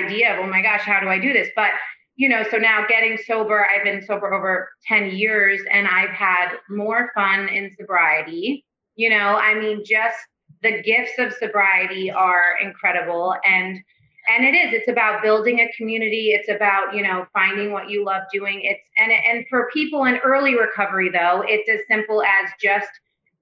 [0.00, 1.48] idea of oh my gosh how do i do this?
[1.56, 1.70] But
[2.16, 6.50] you know so now getting sober i've been sober over 10 years and i've had
[6.68, 8.64] more fun in sobriety.
[8.96, 10.18] You know i mean just
[10.62, 13.34] the gifts of sobriety are incredible.
[13.44, 13.80] And
[14.28, 16.30] and it is it's about building a community.
[16.30, 18.60] It's about you know finding what you love doing.
[18.62, 22.88] It's and and for people in early recovery though it's as simple as just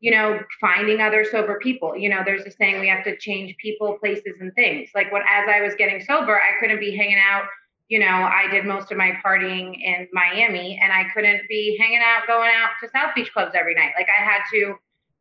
[0.01, 1.97] you know finding other sober people.
[1.97, 4.91] You know there's a saying we have to change people places and things.
[4.95, 7.45] Like when as i was getting sober i couldn't be hanging out
[7.89, 12.01] you know i did most of my partying in miami and i couldn't be hanging
[12.05, 13.93] out going out to south beach clubs every night.
[13.97, 14.77] Like i had to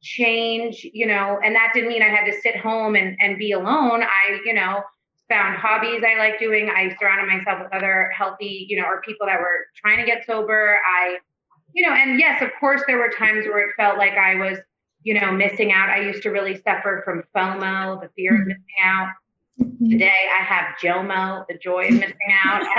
[0.08, 3.52] change, you know, and that didn't mean I had to sit home and, and be
[3.52, 4.04] alone.
[4.04, 4.82] I, you know,
[5.30, 6.70] found hobbies I like doing.
[6.70, 10.26] I surrounded myself with other healthy, you know, or people that were trying to get
[10.26, 10.78] sober.
[10.86, 11.18] I,
[11.74, 14.58] you know, and yes, of course, there were times where it felt like I was,
[15.04, 15.90] you know, missing out.
[15.90, 19.10] I used to really suffer from FOMO, the fear of missing out.
[19.60, 19.90] Mm-hmm.
[19.90, 22.16] Today I have JOMO, the joy of missing
[22.46, 22.64] out.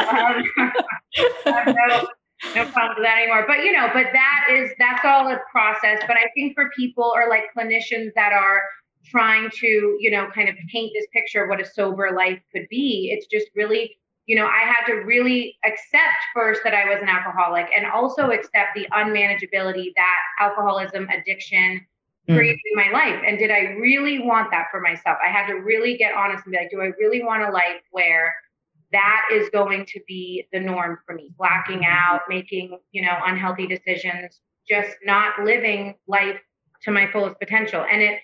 [1.47, 2.07] I love,
[2.55, 3.44] no problem with that anymore.
[3.46, 6.03] But you know, but that is that's all a process.
[6.07, 8.62] But I think for people or like clinicians that are
[9.05, 12.66] trying to, you know, kind of paint this picture of what a sober life could
[12.68, 13.96] be, it's just really,
[14.27, 18.31] you know, I had to really accept first that I was an alcoholic and also
[18.31, 21.81] accept the unmanageability that alcoholism, addiction
[22.29, 22.37] mm.
[22.37, 23.22] created in my life.
[23.27, 25.18] And did I really want that for myself?
[25.27, 27.83] I had to really get honest and be like, do I really want a life
[27.90, 28.35] where
[28.92, 31.31] that is going to be the norm for me.
[31.37, 32.14] Blacking mm-hmm.
[32.14, 36.38] out making you know unhealthy decisions just not living life
[36.83, 37.85] to my fullest potential.
[37.90, 38.20] And it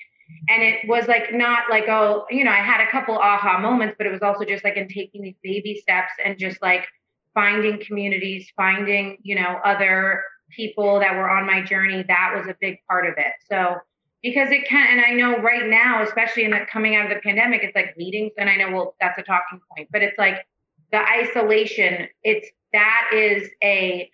[0.48, 3.94] and it was like not like oh you know i had a couple aha moments
[3.98, 6.86] but it was also just like in taking these baby steps and just like
[7.34, 12.56] finding communities finding you know other people that were on my journey that was a
[12.60, 13.32] big part of it.
[13.50, 13.76] So
[14.22, 17.20] because it can and i know right now especially in the coming out of the
[17.20, 20.46] pandemic it's like meetings and i know well that's a talking point but it's like
[20.92, 24.10] the isolation, it's that is a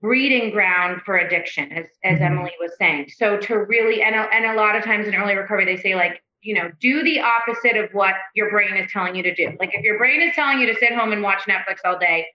[0.00, 2.24] breeding ground for addiction, as, as mm-hmm.
[2.24, 3.10] Emily was saying.
[3.16, 5.94] So to really, and a, and a lot of times in early recovery, they say
[5.94, 9.56] like, you know, do the opposite of what your brain is telling you to do.
[9.58, 12.26] Like if your brain is telling you to sit home and watch Netflix all day,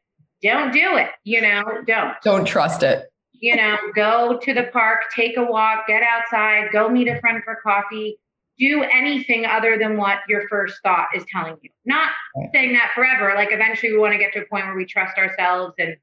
[0.42, 1.10] don't do it.
[1.24, 2.14] You know, don't.
[2.24, 3.06] Don't trust it.
[3.34, 7.42] You know, go to the park, take a walk, get outside, go meet a friend
[7.44, 8.18] for coffee
[8.60, 11.70] do anything other than what your first thought is telling you.
[11.86, 12.12] Not
[12.54, 13.34] saying that forever.
[13.36, 15.96] Like eventually we want to get to a point where we trust ourselves and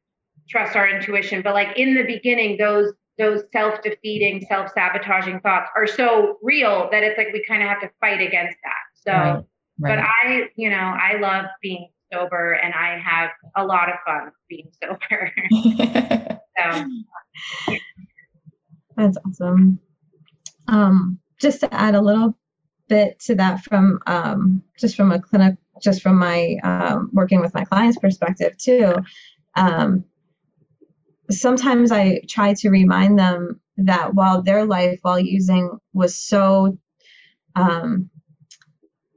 [0.48, 1.42] trust our intuition.
[1.42, 7.18] But like in the beginning, those those self-defeating, self-sabotaging thoughts are so real that it's
[7.18, 8.74] like we kind of have to fight against that.
[8.94, 9.44] So right.
[9.80, 9.96] Right.
[9.96, 14.30] but I, you know, I love being sober and I have a lot of fun
[14.48, 15.32] being sober.
[16.58, 16.88] so
[18.96, 19.80] that's awesome.
[20.68, 22.36] Um, just to add a little
[22.88, 27.54] bit to that from um, just from a clinic, just from my um, working with
[27.54, 28.94] my clients' perspective too.
[29.54, 30.04] Um,
[31.30, 36.78] sometimes I try to remind them that while their life while using was so
[37.54, 38.10] um,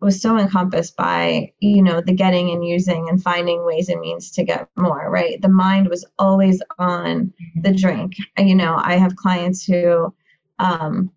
[0.02, 4.32] was so encompassed by you know the getting and using and finding ways and means
[4.32, 7.32] to get more right the mind was always on
[7.62, 10.14] the drink you know i have clients who
[10.58, 11.12] um,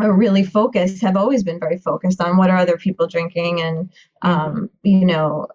[0.00, 3.92] are really focused have always been very focused on what are other people drinking and
[4.22, 5.46] um, you know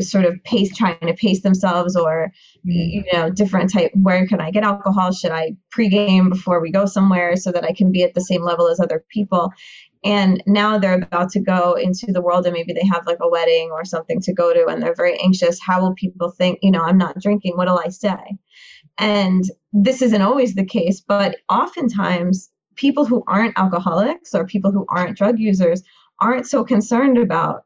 [0.00, 2.32] sort of pace trying to pace themselves or
[2.66, 2.72] Mm-hmm.
[2.72, 5.12] you know different type where can i get alcohol?
[5.12, 8.42] Should i pregame before we go somewhere so that i can be at the same
[8.42, 9.50] level as other people?
[10.04, 13.30] And now they're about to go into the world and maybe they have like a
[13.30, 16.70] wedding or something to go to and they're very anxious how will people think you
[16.70, 18.18] know i'm not drinking what'll i say?
[18.98, 24.86] And this isn't always the case but oftentimes people who aren't alcoholics or people who
[24.88, 25.82] aren't drug users
[26.20, 27.64] aren't so concerned about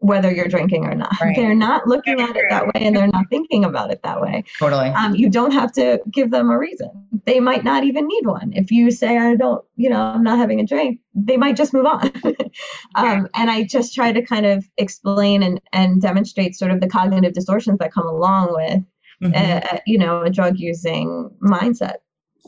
[0.00, 1.18] whether you're drinking or not.
[1.20, 1.34] Right.
[1.34, 4.44] They're not looking at it that way and they're not thinking about it that way.
[4.58, 4.88] Totally.
[4.88, 6.90] Um, you don't have to give them a reason.
[7.24, 8.52] They might not even need one.
[8.54, 11.72] If you say, I don't, you know, I'm not having a drink, they might just
[11.72, 12.10] move on.
[12.96, 16.88] um, and I just try to kind of explain and, and demonstrate sort of the
[16.88, 18.82] cognitive distortions that come along with,
[19.22, 19.34] Mhm.
[19.74, 21.96] uh, you know, a drug using mindset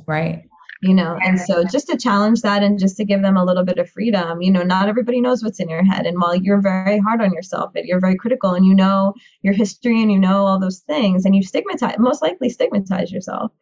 [0.07, 0.43] right.
[0.83, 3.65] You know and so just to challenge that and just to give them a little
[3.65, 6.07] bit of freedom you know not everybody knows what's in your head.
[6.07, 9.55] And while you're very hard on yourself and you're very critical and you know your
[9.55, 13.53] history and you know all those things and you stigmatize most likely stigmatize yourself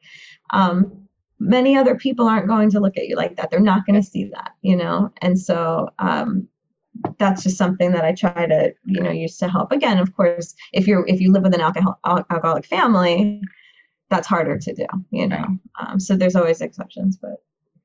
[0.51, 1.07] um,
[1.39, 3.51] many other people aren't going to look at you like that.
[3.51, 5.13] They're not going to see that you know?
[5.21, 6.49] And so um,
[7.19, 9.73] that's just something that I try to, you know, use to help.
[9.73, 13.41] Again, of course, if you're if you live with an alcohol alcoholic family,
[14.15, 15.45] that's harder to do, you know.
[15.81, 17.43] Um, so there's always exceptions, but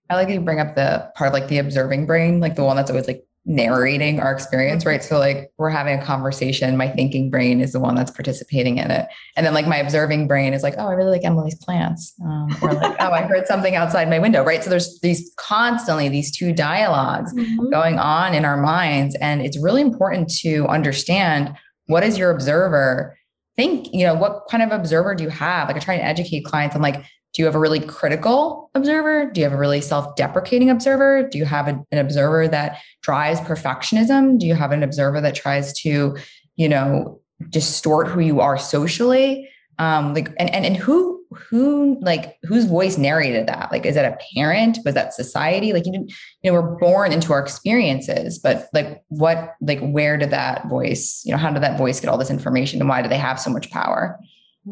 [0.09, 2.75] I like you bring up the part of like the observing brain, like the one
[2.75, 5.03] that's always like narrating our experience, right?
[5.03, 8.91] So like we're having a conversation, my thinking brain is the one that's participating in
[8.91, 9.07] it.
[9.35, 12.13] And then like my observing brain is like, oh, I really like Emily's plants.
[12.23, 14.63] Um, or like, oh, I heard something outside my window, right?
[14.63, 17.33] So there's these constantly these two dialogues
[17.71, 19.15] going on in our minds.
[19.19, 21.55] And it's really important to understand
[21.87, 23.17] what is your observer
[23.59, 25.67] think, you know, what kind of observer do you have?
[25.67, 26.77] Like I try to educate clients.
[26.77, 29.29] I'm like, do you have a really critical observer?
[29.29, 31.27] Do you have a really self deprecating observer?
[31.29, 34.39] Do you have a, an observer that drives perfectionism?
[34.39, 36.15] Do you have an observer that tries to,
[36.55, 37.19] you know,
[37.49, 39.49] distort who you are socially?
[39.77, 43.71] Um, like, and, and, and who, who, like, whose voice narrated that?
[43.71, 44.79] Like, is that a parent?
[44.83, 45.73] Was that society?
[45.73, 46.11] Like, you didn't,
[46.41, 51.21] you know, we're born into our experiences, but like, what, like, where did that voice,
[51.25, 53.39] you know, how did that voice get all this information and why do they have
[53.39, 54.19] so much power?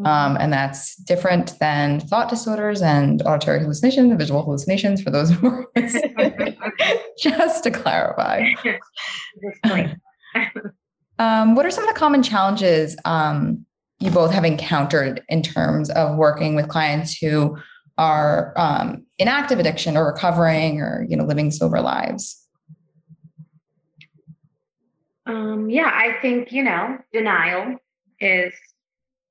[0.06, 5.30] Um, and that's different than thought disorders and auditory hallucinations and visual hallucinations for those
[5.32, 5.66] who are
[7.20, 8.44] just to clarify.
[11.20, 13.66] um, what are some of the common challenges um,
[14.00, 17.58] you both have encountered in terms of working with clients who
[17.98, 22.46] are um, in active addiction or recovering or you know living sober lives?
[25.26, 27.78] Um, yeah, I think you know denial
[28.20, 28.54] is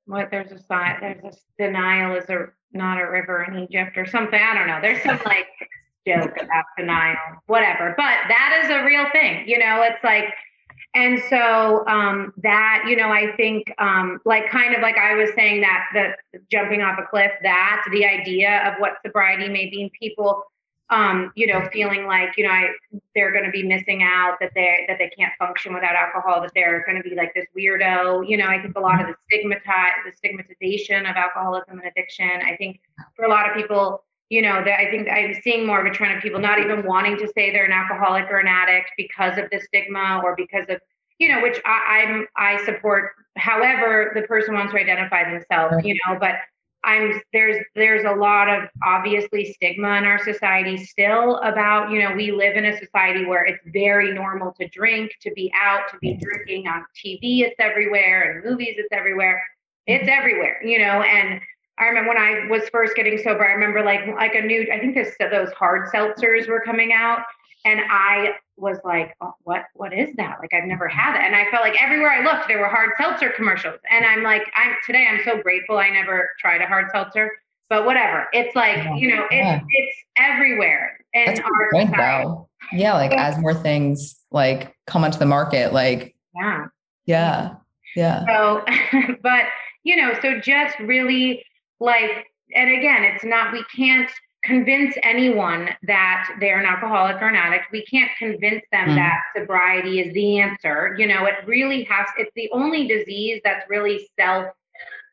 [0.07, 4.07] what there's a sign there's a denial is a not a river in Egypt or
[4.07, 4.40] something.
[4.40, 4.81] I don't know.
[4.81, 5.46] There's some like
[6.07, 7.94] joke about denial, whatever.
[7.96, 9.48] But that is a real thing.
[9.48, 10.33] You know, it's like
[10.96, 15.30] and so um, that you know i think um, like kind of like i was
[15.37, 19.90] saying that the jumping off a cliff that the idea of what sobriety may mean
[19.98, 20.42] people
[20.88, 22.68] um, you know feeling like you know I,
[23.14, 26.52] they're going to be missing out that they that they can't function without alcohol that
[26.54, 28.28] they're going to be like this weirdo.
[28.28, 32.30] You know i think a lot of the stigmatize the stigmatization of alcoholism and addiction
[32.44, 32.80] i think
[33.16, 35.95] for a lot of people you know that i think i'm seeing more of a
[35.95, 39.39] trend of people not even wanting to say they're an alcoholic or an addict because
[39.39, 40.81] of the stigma or because of
[41.19, 45.95] you know which I, i'm i support however the person wants to identify themselves you
[46.07, 46.35] know but
[46.85, 52.15] i'm there's there's a lot of obviously stigma in our society still about you know
[52.15, 55.99] we live in a society where it's very normal to drink to be out to
[55.99, 59.43] be drinking on tv it's everywhere and movies it's everywhere.
[59.89, 61.41] It's everywhere you know and
[61.79, 64.79] I remember when I was first getting sober, I remember like like a new I
[64.79, 67.21] think this, those hard seltzers were coming out
[67.65, 70.39] and I was like, oh, what what is that?
[70.41, 71.23] Like I've never had it.
[71.25, 73.79] And I felt like everywhere I looked there were hard seltzer commercials.
[73.91, 77.31] And I'm like I'm today I'm so grateful I never tried a hard seltzer.
[77.69, 78.29] But whatever.
[78.33, 78.95] It's like, Yeah.
[78.95, 79.61] you know, it's Yeah.
[79.69, 80.99] it's everywhere.
[81.15, 82.49] And That's good point, though.
[82.73, 86.67] Yeah, like as more things like come onto the market, like Yeah.
[87.07, 87.55] yeah,
[87.97, 88.65] yeah, So,
[89.23, 89.47] but
[89.83, 91.45] you know, so just really
[91.81, 94.11] like, and again, it's not, we can't
[94.45, 97.66] convince anyone that they're an alcoholic or an addict.
[97.72, 98.95] We can't convince them Mm.
[98.95, 100.95] that sobriety is the answer.
[100.99, 104.47] You know, it really has, it's the only disease that's really self,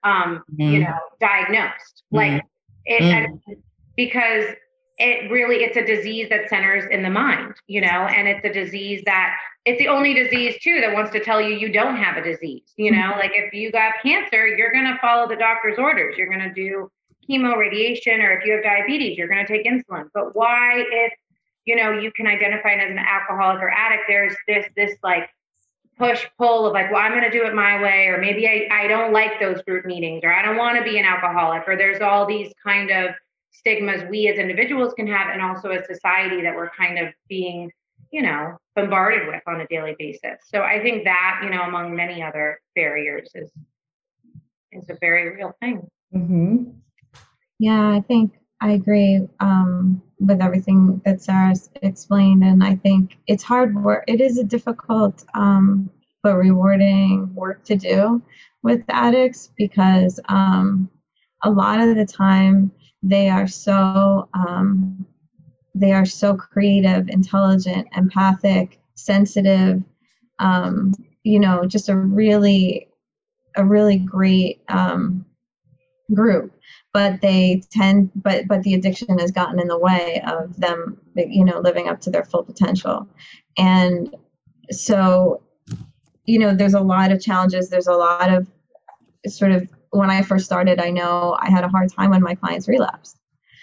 [0.03, 0.87] um, you Mhm.
[0.87, 2.03] know, diagnosed.
[2.13, 2.17] Mm.
[2.17, 2.43] Like
[2.85, 3.61] it, Mm.
[3.95, 4.45] because
[4.99, 8.53] it really, it's a disease that centers in the mind, you know, and it's a
[8.53, 9.35] disease that
[9.65, 12.73] it's the only disease too that wants to tell you you don't have a disease
[12.77, 12.97] you know?
[12.97, 13.19] Mm-hmm.
[13.19, 16.17] Like if you got cancer you're going to follow the doctor's orders.
[16.17, 16.91] You're going to do
[17.29, 20.09] chemo radiation or if you have diabetes you're going to take insulin.
[20.13, 21.13] But why if
[21.65, 25.29] you know you can identify as an alcoholic or addict there's this this like
[25.97, 28.67] push pull of like, well, I'm going to do it my way, or maybe I,
[28.71, 31.75] I don't like those group meetings, or I don't want to be an alcoholic, or
[31.75, 33.11] there's all these kind of
[33.51, 37.71] stigmas we as individuals can have, and also as society that we're kind of being,
[38.13, 40.39] you know, bombarded with on a daily basis.
[40.45, 43.51] So I think that, you know, among many other barriers is
[44.71, 45.87] is a very real thing.
[46.15, 46.69] Mm-hmm.
[47.59, 53.43] Yeah, I think I agree um, with everything that Sara's explained, and I think it's
[53.43, 54.03] hard work.
[54.07, 55.89] It is a difficult um,
[56.21, 58.21] but rewarding work to do
[58.61, 60.89] with addicts because um,
[61.43, 65.05] a lot of the time they are so um,
[65.75, 69.83] they are so creative, intelligent, empathic, sensitive.
[70.39, 70.93] Um,
[71.23, 72.89] you know, just a really
[73.55, 75.25] a really great um,
[76.13, 76.53] group.
[76.91, 81.43] But they tend but but the addiction has gotten in the way of them you
[81.43, 83.07] know living up to their full potential.
[83.57, 84.15] And
[84.71, 85.41] so
[86.25, 87.69] you know there's a lot of challenges.
[87.69, 88.47] There's a lot of
[89.27, 92.35] sort of when i first started i know i had a hard time when my
[92.35, 93.17] clients relapsed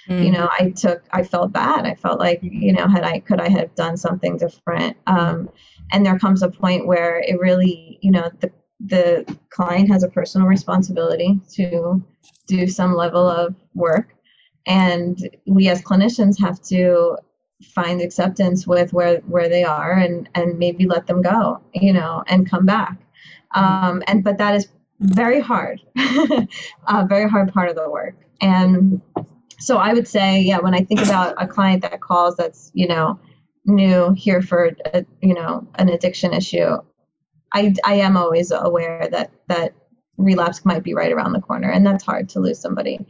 [0.09, 0.23] mm-hmm.
[0.23, 1.87] you know i took i felt bad.
[1.87, 4.97] I felt like you know had i could i have done something different?
[5.07, 5.49] Um,
[5.93, 10.09] and there comes a point where it really you know the the client has a
[10.09, 12.03] personal responsibility to
[12.47, 14.15] do some level of work.
[14.67, 17.19] And we as clinicians have to
[17.75, 22.25] find acceptance with where where they are and and maybe let them go you know
[22.27, 22.97] and come back.
[23.55, 24.69] Um, and but that is
[25.01, 25.81] very hard
[26.87, 28.15] a very hard part of the work.
[28.41, 29.03] And
[29.61, 32.89] so i would say yeah when i think about a client that calls that's you
[32.89, 33.19] know
[33.67, 36.77] new here for a, you know an addiction issue
[37.53, 39.75] I, I am always aware that that
[40.17, 43.07] relapse might be right around the corner, and that's hard to lose somebody.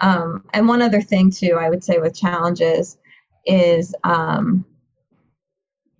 [0.00, 2.96] Um, and one other thing too, I would say with challenges
[3.46, 4.64] is, um,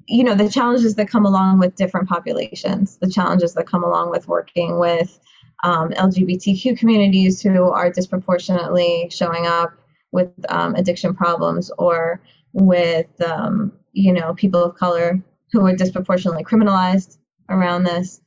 [0.07, 4.11] you know, the challenges that come along with different populations, the challenges that come along
[4.11, 5.19] with working with
[5.63, 9.73] um, LGBTQ communities who are disproportionately showing up
[10.13, 12.21] with um, addiction problems, or
[12.53, 18.21] with um, you know people of color who are disproportionately criminalized around this,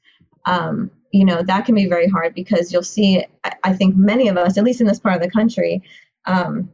[0.45, 4.27] um, you know, that can be very hard because you'll see, I, I, think many
[4.27, 5.83] of us, at least in this part of the country,
[6.25, 6.69] um,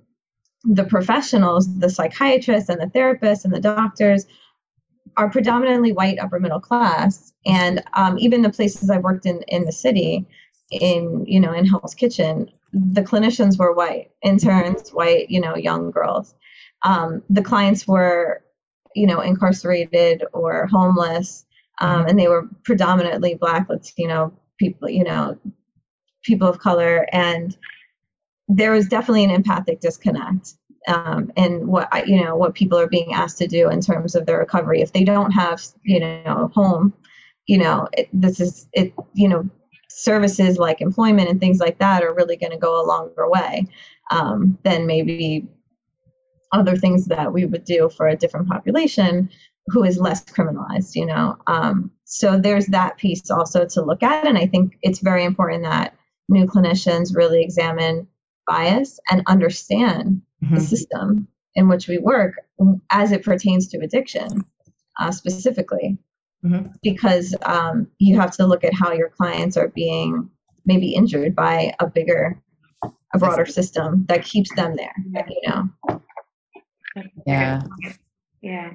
[0.64, 4.26] the professionals, the psychiatrists and the therapists and the doctors
[5.18, 7.34] are predominantly white upper middle class.
[7.46, 10.26] And um, even the places I've worked in in the city,
[10.72, 15.92] in, you know, in Hell's Kitchen, the clinicians were white, interns, white, you know, young
[15.92, 16.36] girls.
[16.84, 18.44] Um, the clients were,
[18.96, 21.46] you know, incarcerated or homeless
[21.80, 25.38] um, and they were predominantly Black, Latino people, you know,
[26.24, 27.58] people of color, and
[28.48, 30.56] there was definitely an empathic disconnect
[30.88, 34.26] um, in what you know what people are being asked to do in terms of
[34.26, 34.82] their recovery.
[34.82, 36.94] If they don't have, you know, home,
[37.48, 39.50] you know, it, this is it, you know,
[40.00, 43.68] services like employment and things like that are really going to go a longer way
[44.12, 45.48] um, than maybe
[46.52, 49.30] other things that we would do for a different population
[49.68, 54.26] who is less criminalized you know um, so there's that piece also to look at
[54.26, 55.96] and i think it's very important that
[56.28, 58.08] new clinicians really examine
[58.48, 60.56] bias and understand mm-hmm.
[60.56, 62.34] the system in which we work
[62.90, 64.46] as it pertains to addiction
[65.00, 65.98] uh, specifically
[66.44, 66.68] mm-hmm.
[66.84, 70.30] because um, you have to look at how your clients are being
[70.66, 72.42] maybe injured by a bigger
[73.14, 74.94] a broader system that keeps them there
[75.28, 76.02] you know
[77.26, 77.62] yeah
[78.42, 78.72] yeah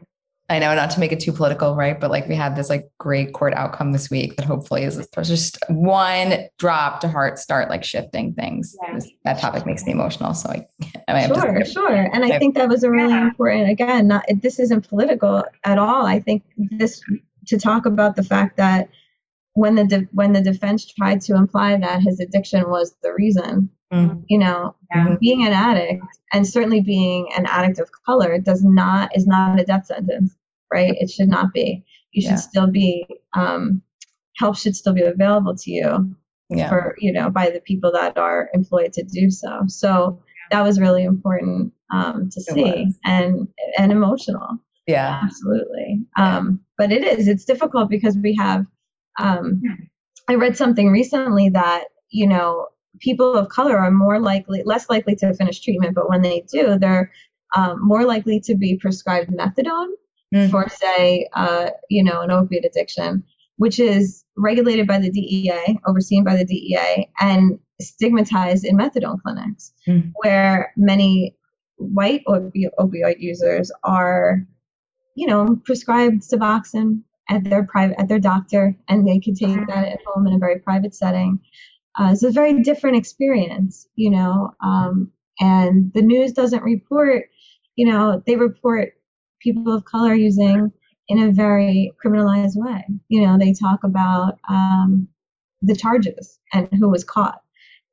[0.50, 1.98] I know not to make it too political, right?
[1.98, 5.58] But like we had this like great court outcome this week that hopefully is just
[5.68, 8.76] one drop to heart start like shifting things.
[8.82, 8.98] Yeah.
[9.24, 10.34] That topic makes me emotional.
[10.34, 10.66] So I,
[11.08, 12.10] I sure, to, sure.
[12.12, 13.28] And I, I think that was a really yeah.
[13.28, 16.04] important, again, not, this isn't political at all.
[16.04, 17.02] I think this
[17.46, 18.88] to talk about the fact that
[19.54, 23.70] when the, de- when the defense tried to imply that his addiction was the reason,
[23.92, 24.20] mm-hmm.
[24.28, 25.16] you know, yeah.
[25.20, 29.64] being an addict and certainly being an addict of color does not is not a
[29.64, 30.36] death sentence
[30.72, 32.36] right it should not be you should yeah.
[32.36, 33.80] still be um,
[34.36, 36.14] help should still be available to you
[36.50, 36.68] yeah.
[36.68, 40.20] for you know by the people that are employed to do so so
[40.50, 47.04] that was really important um, to see and and emotional yeah absolutely um, but it
[47.04, 48.64] is it's difficult because we have
[49.20, 49.62] um,
[50.28, 52.68] i read something recently that you know
[53.00, 56.78] people of color are more likely, less likely to finish treatment, but when they do,
[56.78, 57.10] they're
[57.56, 59.90] um, more likely to be prescribed methadone
[60.34, 60.50] mm-hmm.
[60.50, 63.22] for, say, uh, you know, an opiate addiction,
[63.56, 69.72] which is regulated by the DEA, overseen by the DEA, and stigmatized in methadone clinics,
[69.86, 70.08] mm-hmm.
[70.16, 71.36] where many
[71.76, 74.46] white opi- opioid users are,
[75.14, 79.88] you know, prescribed Suboxone at their private at their doctor and they could take that
[79.88, 81.40] at home in a very private setting.
[81.98, 85.10] Uh, it's a very different experience you know um,
[85.40, 87.28] and the news doesn't report
[87.76, 88.94] you know they report
[89.40, 90.72] people of color using
[91.08, 92.84] in a very criminalized way.
[93.08, 95.08] You know they talk about um,
[95.62, 97.42] the charges and who was caught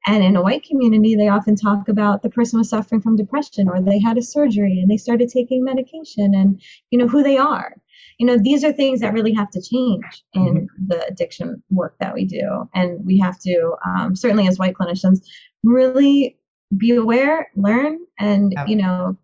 [0.07, 3.69] and in a white community, they often talk about the person was suffering from depression
[3.69, 7.37] or they had a surgery and they started taking medication and, you know, who they
[7.37, 7.75] are.
[8.17, 10.87] You know, these are things that really have to change in mm-hmm.
[10.87, 12.67] the addiction work that we do.
[12.73, 15.19] And we have to, um, certainly as white clinicians,
[15.63, 16.37] really
[16.75, 19.17] be aware, learn, and, you know,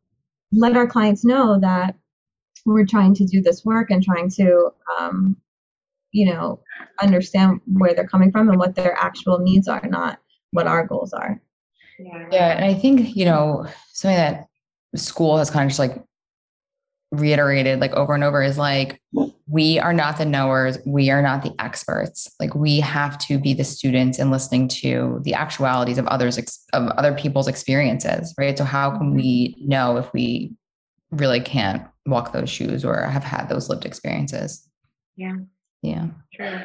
[0.51, 1.95] let our clients know that
[2.65, 4.69] we're trying to do this work and trying to,
[4.99, 5.38] um,
[6.11, 6.59] you know,
[7.01, 10.19] understand where they're coming from and what their actual needs are, not
[10.52, 11.41] what our goals are.
[12.00, 12.28] Yeah.
[12.32, 12.56] yeah.
[12.56, 14.48] And I think, you know, something that
[14.95, 16.04] school has kind of just like
[17.12, 19.02] reiterated like over and over is like,
[19.48, 20.78] we are not the knowers.
[20.86, 22.30] We are not the experts.
[22.39, 26.38] Like we have to be the students and listening to the actualities of others,
[26.74, 28.34] of other people's experiences.
[28.38, 28.58] Right.
[28.58, 29.70] So how can we mm-hmm.
[29.70, 30.54] know if we
[31.12, 34.68] really can't walk those shoes or have had those lived experiences?
[35.16, 35.38] Yeah.
[35.82, 36.08] Yeah.
[36.34, 36.62] True.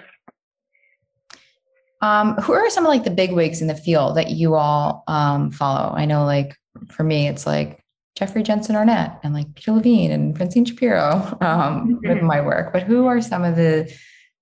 [2.03, 5.05] Um, who are some of like the big wigs in the field that you all
[5.07, 5.95] um, follow?
[5.95, 6.57] I know, like
[6.89, 7.83] for me, it's like
[8.17, 12.27] Jeffrey Jensen Arnett and like Peter Levine and Francine Shapiro um, with mm-hmm.
[12.27, 12.73] my work.
[12.73, 13.93] But who are some of the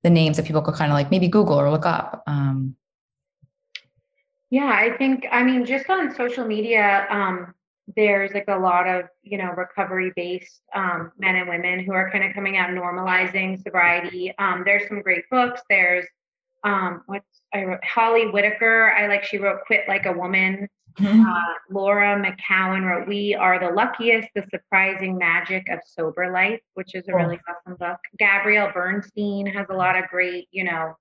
[0.02, 2.22] the names that people could kind of like maybe Google or look up?
[2.26, 2.76] Um,
[4.50, 7.54] yeah, I think I mean just on social media, um,
[7.94, 12.10] there's like a lot of you know recovery based um, men and women who are
[12.10, 14.34] kind of coming out normalizing sobriety.
[14.38, 15.60] Um, there's some great books.
[15.68, 16.06] There's
[16.64, 18.92] um, what's I wrote Holly Whitaker.
[18.92, 20.68] I like she wrote Quit Like a Woman.
[20.98, 21.20] Mm-hmm.
[21.20, 26.94] Uh, Laura McKowen wrote We Are the Luckiest, The Surprising Magic of Sober Life, which
[26.94, 27.52] is a really oh.
[27.52, 27.98] awesome book.
[28.18, 30.94] Gabrielle Bernstein has a lot of great, you know,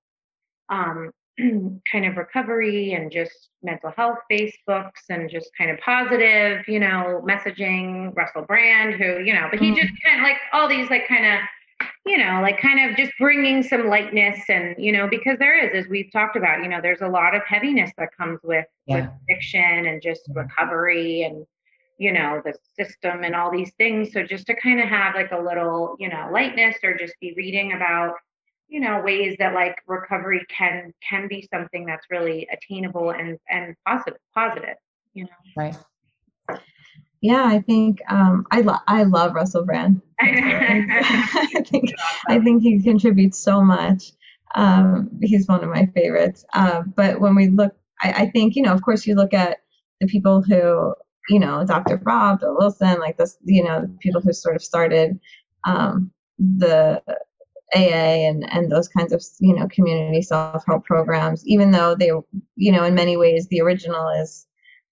[0.70, 1.12] um,
[1.92, 6.80] kind of recovery and just mental health based books and just kind of positive, you
[6.80, 8.16] know, messaging.
[8.16, 9.76] Russell Brand, who, you know, but he mm-hmm.
[9.76, 11.40] just kind of like all these like kind of
[12.06, 15.86] you know, like kind of just bringing some lightness and, you know, because there is,
[15.86, 18.96] as we've talked about, you know, there's a lot of heaviness that comes with, yeah.
[18.96, 21.46] with addiction and just recovery and,
[21.98, 24.12] you know, the system and all these things.
[24.14, 27.34] So just to kind of have like a little, you know, lightness or just be
[27.36, 28.16] reading about,
[28.68, 33.76] you know, ways that like recovery can can be something that's really attainable and and
[33.86, 34.76] positive positive,
[35.14, 35.30] you know.
[35.58, 35.76] Right
[37.22, 40.02] yeah, I think um, I love I love Russell Brand.
[40.22, 41.92] I think
[42.28, 44.12] I think he contributes so much.
[44.56, 46.46] Um, he's one of my favorites.
[46.54, 49.60] Uh, but when we look, I, I, think you know, of course, you look at
[50.00, 50.96] the people who
[51.30, 51.98] you know, Dr.
[51.98, 55.20] Bob, Bill Wilson, like this, you know, the people who sort of started
[55.66, 57.04] um, the
[57.76, 61.46] AA and and those kinds of you know community self help programs.
[61.46, 62.12] Even though they,
[62.56, 64.48] you know, in many ways, the original is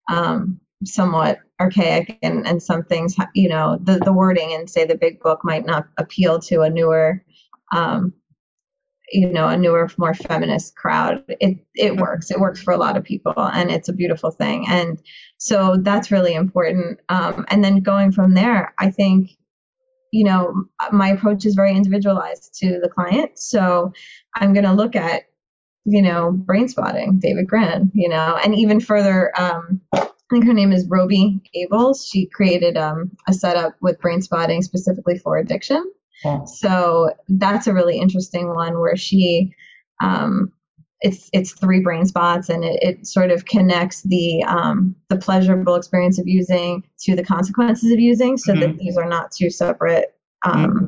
[0.10, 4.98] um, somewhat archaic and, and some things you know the, the wording and say the
[4.98, 7.24] big book might not appeal to a newer
[7.76, 8.14] um,
[9.12, 11.24] you know a newer more feminist crowd.
[11.28, 12.32] It it works.
[12.32, 14.68] It works for a lot of people and it's a beautiful thing.
[14.68, 15.00] And
[15.38, 17.00] so that's really important.
[17.10, 19.32] Um, and then going from there i think
[20.12, 20.54] you know
[20.92, 23.38] my approach is very individualized to the client.
[23.40, 23.94] So
[24.36, 25.24] i'm going to look at
[25.86, 29.82] you know brain spotting David Grand you know and even further um,
[30.30, 32.06] I think her name is Roby Abels.
[32.06, 35.84] She created um, a setup with brain spotting specifically for addiction.
[36.26, 36.44] Yeah.
[36.44, 39.54] So that's a really interesting one where she,
[40.02, 40.52] um,
[41.02, 45.76] it's it's three brain spots and it, it sort of connects the um, the pleasurable
[45.76, 48.62] experience of using to the consequences of using, so mm-hmm.
[48.62, 50.86] that these are not two separate, um, mm-hmm.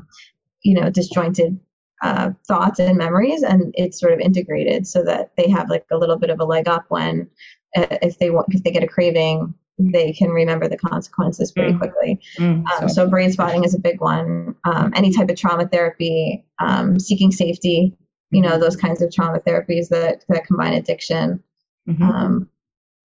[0.63, 1.59] you know, disjointed
[2.01, 5.97] uh, thoughts and memories, and it's sort of integrated so that they have like a
[5.97, 7.29] little bit of a leg up when
[7.74, 11.78] if they want if they get a craving they can remember the consequences pretty mm.
[11.78, 15.67] quickly mm, um, so brain spotting is a big one um, any type of trauma
[15.67, 17.95] therapy um, seeking safety
[18.32, 21.41] you know those kinds of trauma therapies that that combine addiction
[21.88, 22.03] mm-hmm.
[22.03, 22.49] Um,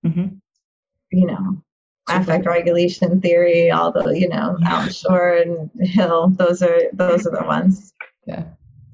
[0.05, 0.37] mm-hmm.
[1.13, 1.63] you know
[2.09, 2.21] Super.
[2.21, 4.89] affect regulation theory all the you know yeah.
[4.89, 7.95] Schore and hill those are those are the ones
[8.27, 8.45] yeah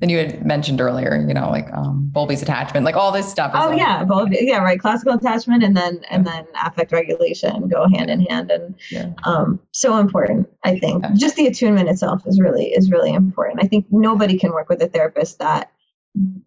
[0.00, 3.52] then you had mentioned earlier, you know, like um, Bowlby's attachment, like all this stuff.
[3.54, 4.80] oh like, yeah, Bowlby, yeah, right.
[4.80, 9.12] Classical attachment and then and then affect regulation go hand in hand, and yeah.
[9.24, 10.48] um, so important.
[10.64, 11.10] I think yeah.
[11.14, 13.62] just the attunement itself is really is really important.
[13.62, 15.70] I think nobody can work with a therapist that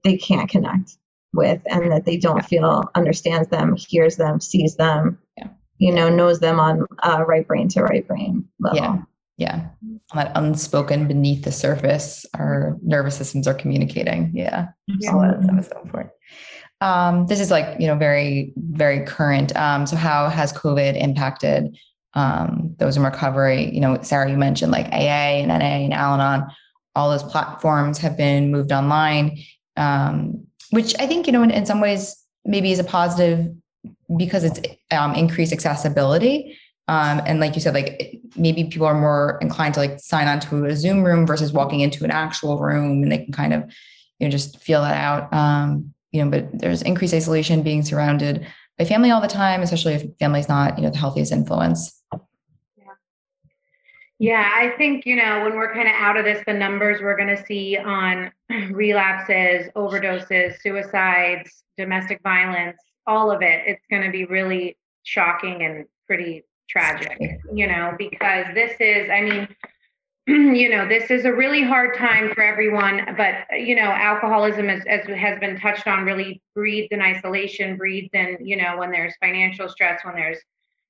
[0.04, 0.98] they can't connect
[1.32, 5.50] with, and that they don't feel understands them, hears them, sees them, yeah.
[5.78, 9.06] you know, knows them on uh, right brain to right brain level.
[9.44, 9.68] Yeah.
[10.14, 14.32] that unspoken beneath the surface, our nervous systems are communicating.
[14.34, 15.12] Yeah, Yeah.
[15.12, 16.12] all that stuff is so important.
[16.82, 19.56] Um, this is like you know very very current.
[19.56, 21.78] Um, so how has COVID impacted
[22.14, 23.74] um, those in recovery?
[23.74, 26.48] You know, Sara, you mentioned like AA and NA and Al-Anon.
[26.96, 29.40] All those platforms have been moved online,
[29.78, 32.16] um, which I think you know in, in some ways
[32.46, 33.40] maybe is a positive
[34.18, 34.60] because it's
[34.92, 36.58] um, increased accessibility.
[36.88, 40.40] Um, and like you said, like maybe people are more inclined to like sign on
[40.42, 43.64] to a Zoom room versus walking into an actual room, and they can kind of
[44.20, 45.34] you know just feel that out.
[45.34, 48.46] Um, you know, but there's increased isolation, being surrounded
[48.78, 52.04] by family all the time, especially if family's not you know the healthiest influence.
[54.20, 57.18] Yeah, I think, you know, when we're kind of out of this, the numbers we're
[57.18, 58.32] going to see on
[58.72, 65.88] relapses, overdoses, suicides, domestic violence, all of it, it's going to be really shocking and
[66.08, 69.48] pretty tragic, you know, because this is, I mean,
[70.56, 74.84] you know, this is a really hard time for everyone, but, you know, alcoholism, is,
[74.86, 79.14] as has been touched on, really breeds in isolation, breeds in, you know, when there's
[79.22, 80.40] financial stress, when there's,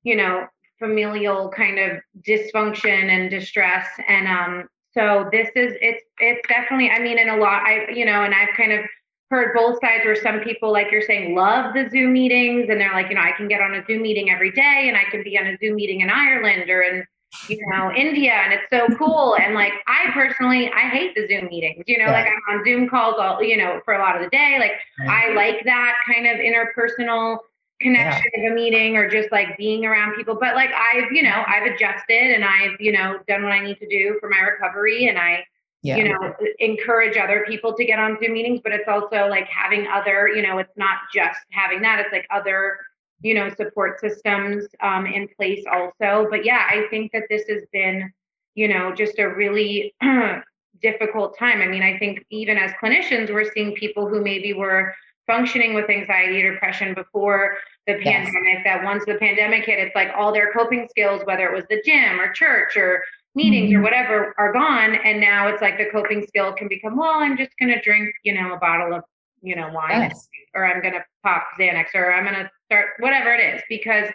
[0.03, 0.45] you know,
[0.79, 3.87] familial kind of dysfunction and distress.
[4.07, 8.05] And um so this is it's it's definitely i mean in a lot i you
[8.05, 8.85] know and i've kind of
[9.33, 12.93] heard both sides where some people like you're saying love the zoom meetings and they're
[12.93, 15.23] like you know i can get on a zoom meeting every day and i can
[15.23, 17.03] be on a zoom meeting in ireland or in
[17.49, 19.35] you know india and it's so cool.
[19.39, 22.11] And like i personally i hate the zoom meetings you know Yeah.
[22.11, 24.57] like i'm on zoom calls all you know for a lot of the day.
[24.59, 24.73] Like
[25.09, 27.39] i like that kind of interpersonal
[27.81, 30.37] connection of a meeting or just like being around people.
[30.39, 33.79] But like i've you know i've adjusted and i've you know done what i need
[33.79, 35.43] to do for my recovery and i
[35.83, 35.97] Yeah.
[35.97, 39.85] you know encourage other people to get on zoom meetings but it's also like having
[39.87, 42.77] other you know it's not just having that it's like other
[43.21, 47.63] you know support systems um, in place also but yeah i think that this has
[47.73, 48.09] been
[48.55, 49.93] you know just a really
[50.81, 54.93] difficult time i mean i think even as clinicians we're seeing people who maybe were
[55.27, 57.57] functioning with anxiety or depression before
[57.87, 58.25] the Yes.
[58.31, 61.65] pandemic that once the pandemic hit it's like all their coping skills whether it was
[61.69, 63.03] the gym or church or
[63.35, 63.83] meetings or Mhm.
[63.83, 67.51] whatever are gone and now it's like the coping skill can become well i'm just
[67.59, 69.03] going to drink you know a bottle of
[69.41, 70.29] you know wine Yes.
[70.55, 74.07] or i'm going to pop xanax or i'm going to start whatever it is because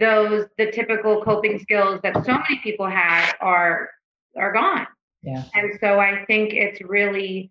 [0.00, 3.90] those the typical coping skills that so many people have are
[4.36, 4.86] are gone
[5.22, 5.44] Yeah.
[5.54, 7.50] and so i think it's really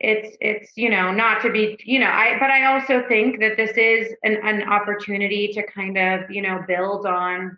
[0.00, 3.56] it's it's you know not to be you know i but i also think that
[3.56, 7.56] this is an, an opportunity to kind of you know build on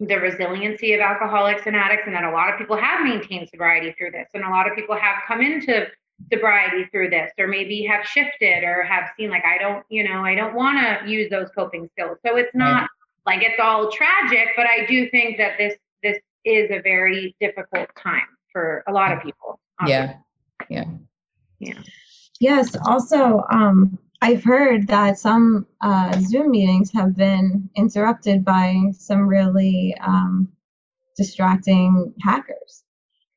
[0.00, 3.94] the resiliency of alcoholics and addicts and that a lot of people have maintained sobriety
[3.98, 5.86] through this and a lot of people have come into
[6.32, 10.24] sobriety through this or maybe have shifted or have seen like i don't you know
[10.24, 12.88] i don't want to use those coping skills so it's not
[13.26, 17.88] like it's all tragic but i do think that this this is a very difficult
[18.00, 20.16] time for a lot of people Yeah.
[20.68, 20.84] Yeah.
[21.60, 21.82] Yeah.
[22.40, 22.76] Yes.
[22.84, 29.96] Also, um, I've heard that some uh, Zoom meetings have been interrupted by some really
[30.00, 30.48] um,
[31.16, 32.84] distracting hackers.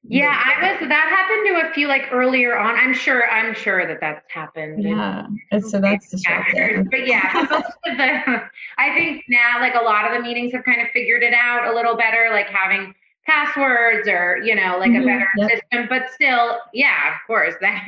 [0.10, 0.90] Yeah, I was.
[0.90, 2.76] That happened to a few like earlier on.
[2.76, 3.30] I'm sure.
[3.30, 4.82] I'm sure that that's happened.
[4.82, 5.28] Yeah.
[5.52, 6.90] And so that's disruptive.
[6.90, 8.42] But yeah, most of the.
[8.78, 11.68] I think now, like a lot of the meetings have kind of figured it out
[11.72, 12.94] a little better, like having
[13.26, 15.50] passwords or you know, like Mhm, a better yep.
[15.50, 15.88] system.
[15.90, 17.86] But still, yeah, of course, that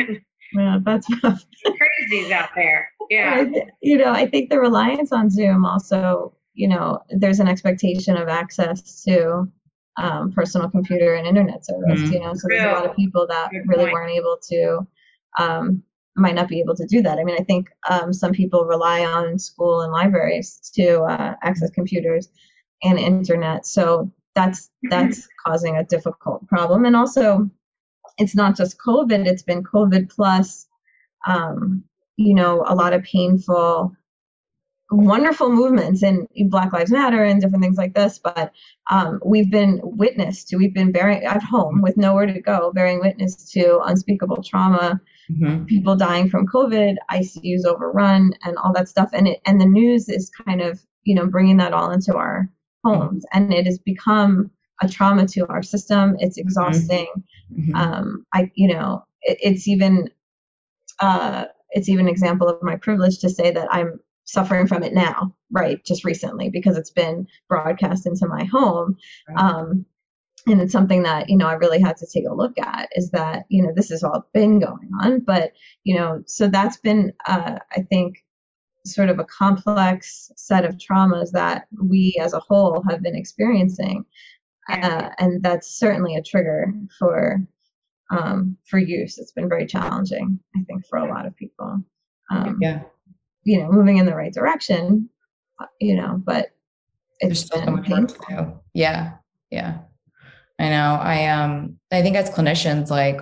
[0.56, 1.46] Yeah, that's rough.
[1.66, 2.90] crazies out there.
[3.10, 3.46] Yeah.
[3.54, 8.18] I you know, I think the reliance on Zoom also, you know, there's an expectation
[8.18, 9.48] of access to
[9.98, 12.12] um, personal computer and internet service, Mhm.
[12.12, 13.94] you know, so there's a lot of people that Good really point.
[13.94, 14.88] weren't able to,
[15.40, 15.84] um,
[16.16, 17.18] might not be able to do that.
[17.20, 21.70] I mean, I think um, some people rely on school and libraries to uh, access
[21.72, 22.30] computers
[22.84, 23.66] and internet.
[23.66, 26.86] So that's that's causing a difficult problem.
[26.86, 27.50] And also,
[28.18, 30.68] it's not just COVID; it's been COVID plus,
[31.28, 31.84] um,
[32.18, 33.96] you know, a lot of painful,
[34.92, 38.20] wonderful movements in Black Lives Matter and different things like this.
[38.20, 38.52] But
[38.92, 43.00] um, we've been witness to, we've been bearing at home with nowhere to go, bearing
[43.02, 45.00] witness to unspeakable trauma,
[45.32, 45.66] Mhm.
[45.68, 49.10] people dying from COVID, ICUs overrun, and all that stuff.
[49.14, 52.50] And it and the news is kind of you know bringing that all into our
[52.84, 54.52] homes, and it has become
[54.82, 56.16] a trauma to our system.
[56.20, 57.08] It's exhausting.
[57.52, 57.76] Mhm.
[57.76, 60.10] Um, I you know it, it's even
[61.00, 64.94] uh, it's even an example of my privilege to say that I'm suffering from it
[64.94, 65.84] now, right?
[65.84, 68.98] Just recently because it's been broadcast into my home.
[69.28, 69.38] Right.
[69.38, 69.86] Um,
[70.48, 73.12] and it's something that you know i really had to take a look at is
[73.12, 75.54] that you know this has all been going on but
[75.84, 78.24] you know so that's been uh, i think
[78.86, 84.04] sort of a complex set of traumas that we as a whole have been experiencing
[84.70, 87.46] uh, and that's certainly a trigger for
[88.12, 89.18] um, for use.
[89.18, 91.84] It's been very challenging, I think, for a lot of people.
[92.32, 92.84] Um, yeah.
[93.44, 95.10] You know, moving in the right direction,
[95.60, 96.52] uh, you know, but
[97.22, 98.60] there's still so much work to do.
[98.74, 99.14] Yeah.
[99.50, 99.80] Yeah.
[100.60, 100.98] I know.
[101.02, 103.20] I um I think as clinicians, like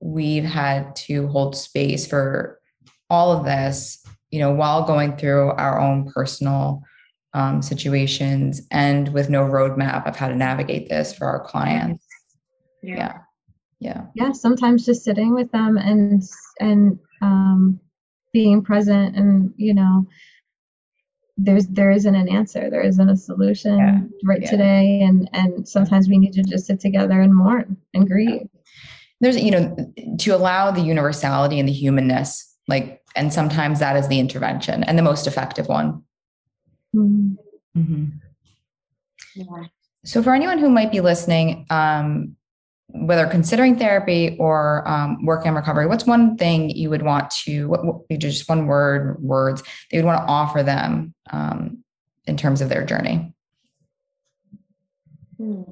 [0.00, 2.60] we've had to hold space for
[3.08, 6.82] all of this, you know, while going through our own personal
[7.34, 12.04] um, situations and with no roadmap of how to navigate this for our clients.
[12.82, 12.96] Yeah.
[12.96, 13.18] yeah.
[13.80, 14.06] Yeah.
[14.14, 14.32] Yeah.
[14.32, 16.22] Sometimes just sitting with them and
[16.60, 17.80] and um,
[18.32, 20.06] being present and you know
[21.36, 24.00] there's there isn't an answer there isn't a solution yeah.
[24.24, 24.50] right yeah.
[24.50, 28.46] today and and sometimes we need to just sit together and mourn and grieve
[29.20, 29.74] there's you know
[30.18, 34.98] to allow the universality and the humanness like and sometimes that is the intervention and
[34.98, 36.02] the most effective one
[36.94, 37.34] mm-hmm.
[37.78, 38.04] Mm-hmm.
[39.36, 39.64] Yeah.
[40.04, 42.36] so for anyone who might be listening um,
[42.92, 47.68] whether considering therapy or um, working on recovery, what's one thing you would want to,
[47.68, 51.84] what, what, just one word, words that you would want to offer them um,
[52.26, 53.32] in terms of their journey?
[55.36, 55.62] Hmm.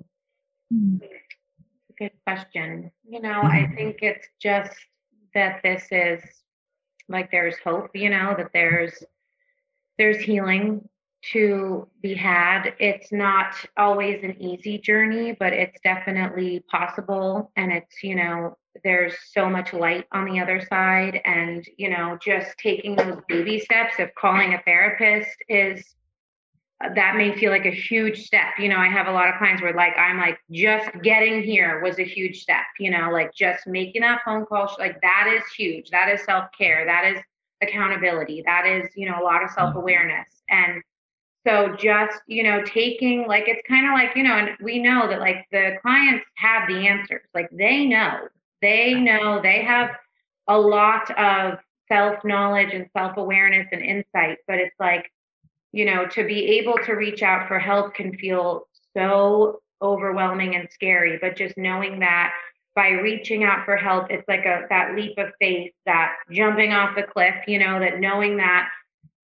[1.98, 2.90] Good question.
[3.08, 3.46] You know, mm-hmm.
[3.46, 4.72] I think it's just
[5.34, 6.22] that this is
[7.08, 9.02] like there's hope, you know, that there's
[9.98, 10.88] there's healing
[11.32, 12.74] to be had.
[12.78, 17.50] It's not always an easy journey, but it's definitely possible.
[17.56, 21.20] And it's, you know, there's so much light on the other side.
[21.24, 25.94] And, you know, just taking those baby steps of calling a therapist is
[26.94, 28.54] that may feel like a huge step.
[28.56, 31.82] You know, I have a lot of clients where like I'm like just getting here
[31.82, 35.42] was a huge step, you know, like just making that phone call like that is
[35.56, 35.90] huge.
[35.90, 36.86] That is self-care.
[36.86, 37.20] That is
[37.60, 38.44] accountability.
[38.46, 39.60] That is, you know, a lot of mm-hmm.
[39.60, 40.28] self-awareness.
[40.50, 40.80] And
[41.46, 45.08] so just, you know, taking like it's kind of like, you know, and we know
[45.08, 47.22] that like the clients have the answers.
[47.34, 48.28] Like they know.
[48.60, 49.90] They know they have
[50.48, 51.58] a lot of
[51.88, 55.10] self-knowledge and self-awareness and insight, but it's like,
[55.72, 58.66] you know, to be able to reach out for help can feel
[58.96, 62.32] so overwhelming and scary, but just knowing that
[62.74, 66.96] by reaching out for help, it's like a that leap of faith, that jumping off
[66.96, 68.68] the cliff, you know, that knowing that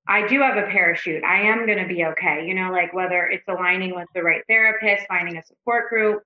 [0.07, 1.24] I do have a parachute.
[1.24, 2.46] I am going to be okay.
[2.46, 6.22] You know, like whether it's aligning with the right therapist, finding a support group,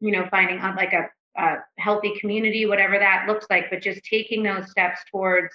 [0.00, 4.02] you know, finding uh, like a, a healthy community, whatever that looks like, but just
[4.04, 5.54] taking those steps towards,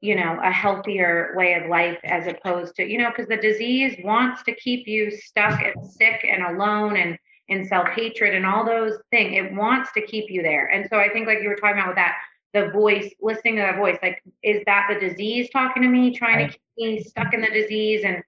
[0.00, 3.96] you know, a healthier way of life as opposed to, you know, because the disease
[4.04, 7.18] wants to keep you stuck and sick and alone and
[7.48, 9.32] in self hatred and all those things.
[9.36, 10.66] It wants to keep you there.
[10.66, 12.16] And so I think, like you were talking about with that,
[12.54, 16.36] the voice, listening to that voice, like, is that the disease talking to me, trying
[16.36, 16.46] right.
[16.46, 18.22] to keep me stuck in the disease and,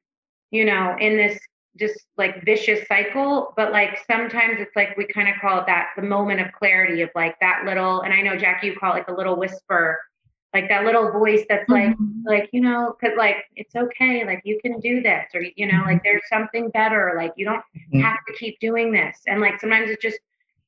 [0.50, 1.38] you know, in this
[1.78, 3.52] just like vicious cycle.
[3.56, 7.02] But like sometimes it's like we kind of call it that the moment of clarity
[7.02, 10.00] of like that little, and I know Jackie, you call it like the little whisper,
[10.54, 12.26] like that little voice that's like, mm-hmm.
[12.26, 15.82] like, you know, cause like it's okay, like you can do this, or you know,
[15.84, 18.00] like there's something better, like you don't mm-hmm.
[18.00, 19.18] have to keep doing this.
[19.26, 20.18] And like sometimes it's just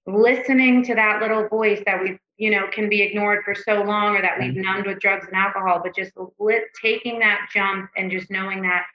[0.06, 4.16] listening to that little voice that we you know can be ignored for so long
[4.16, 4.62] or that we've mm-hmm.
[4.62, 8.86] numbed with drugs and alcohol but just lit, taking that jump and just knowing that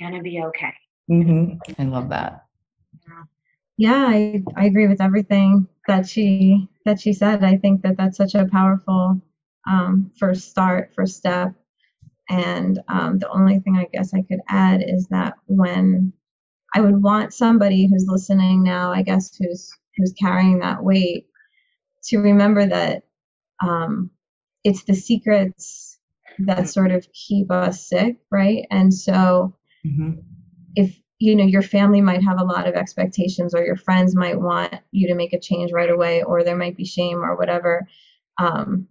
[0.00, 0.72] gonna be okay.
[1.10, 1.80] Mm-hmm.
[1.80, 2.46] i love that.
[3.76, 7.44] Yeah I, I agree with everything that she that she said.
[7.44, 9.20] I think that that's such a powerful
[9.68, 11.54] um, first start first step.
[12.30, 16.12] And um, the only thing i guess i could add is that when
[16.74, 21.26] i would want somebody who's listening now i guess who's who's carrying that weight
[22.04, 23.04] to remember that
[23.62, 24.10] um,
[24.64, 25.98] it's the secrets
[26.40, 28.66] that sort of keep us sick, right?
[28.70, 30.20] And so mm-hmm.
[30.74, 34.40] if you know your family might have a lot of expectations or your friends might
[34.40, 37.86] want you to make a change right away or there might be shame or whatever
[38.40, 38.88] um,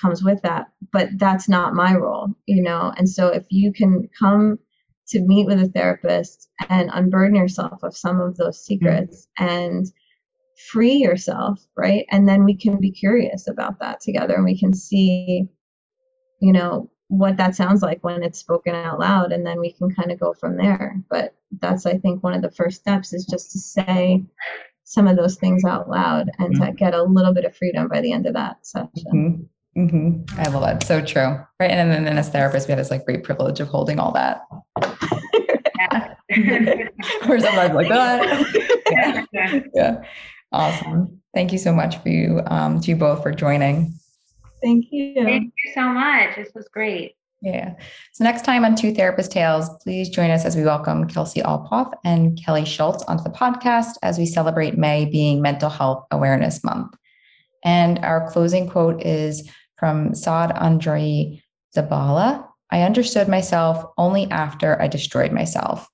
[0.00, 4.08] comes with that but that's not my role you know and so if you can
[4.18, 4.58] come
[5.08, 9.52] to meet with a therapist and unburden yourself of some of those secrets mm-hmm.
[9.52, 9.92] and
[10.70, 12.06] free yourself, right?
[12.10, 15.46] And then we can be curious about that together and we can see,
[16.40, 19.94] you know, what that sounds like when it's spoken out loud and then we can
[19.94, 20.96] kind of go from there.
[21.10, 24.24] But that's I think one of the first steps is just to say
[24.84, 26.64] some of those things out loud and mm-hmm.
[26.64, 28.88] to get a little bit of freedom by the end of that session.
[29.14, 29.42] Mm-hmm.
[29.76, 30.40] Mm-hmm.
[30.40, 30.86] I love that.
[30.86, 31.38] So true.
[31.60, 31.70] Right.
[31.70, 34.42] And then, then as therapists, we have this like great privilege of holding all that.
[37.28, 38.80] or sometimes like that.
[38.90, 39.24] yeah.
[39.74, 40.02] yeah.
[40.52, 41.22] Awesome.
[41.34, 43.94] Thank you so much for you, um, to you both for joining.
[44.62, 45.14] Thank you.
[45.14, 46.36] Thank you so much.
[46.36, 47.16] This was great.
[47.40, 47.74] Yeah.
[48.12, 51.92] So next time on Two Therapist Tales, please join us as we welcome Kelsey Alpoff
[52.04, 56.94] and Kelly Schultz onto the podcast as we celebrate May being Mental Health Awareness Month.
[57.64, 61.42] And our closing quote is from Sade Andria
[61.76, 62.46] Zabala.
[62.70, 65.88] I understood myself only after I destroyed myself.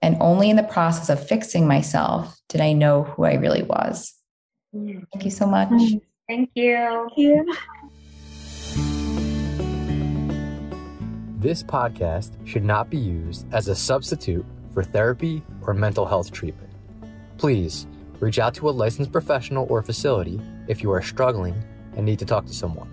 [0.00, 4.14] And only in the process of fixing myself did I know who I really was.
[4.74, 5.04] Mm.
[5.12, 5.68] Thank you so much.
[5.70, 6.00] Mm.
[6.28, 6.76] Thank you.
[6.76, 7.54] Thank you.
[11.38, 14.44] This podcast should not be used as a substitute
[14.74, 16.70] for therapy or mental health treatment.
[17.36, 17.86] Please
[18.20, 21.54] reach out to a licensed professional or facility if you are struggling
[21.96, 22.90] and need to talk to someone.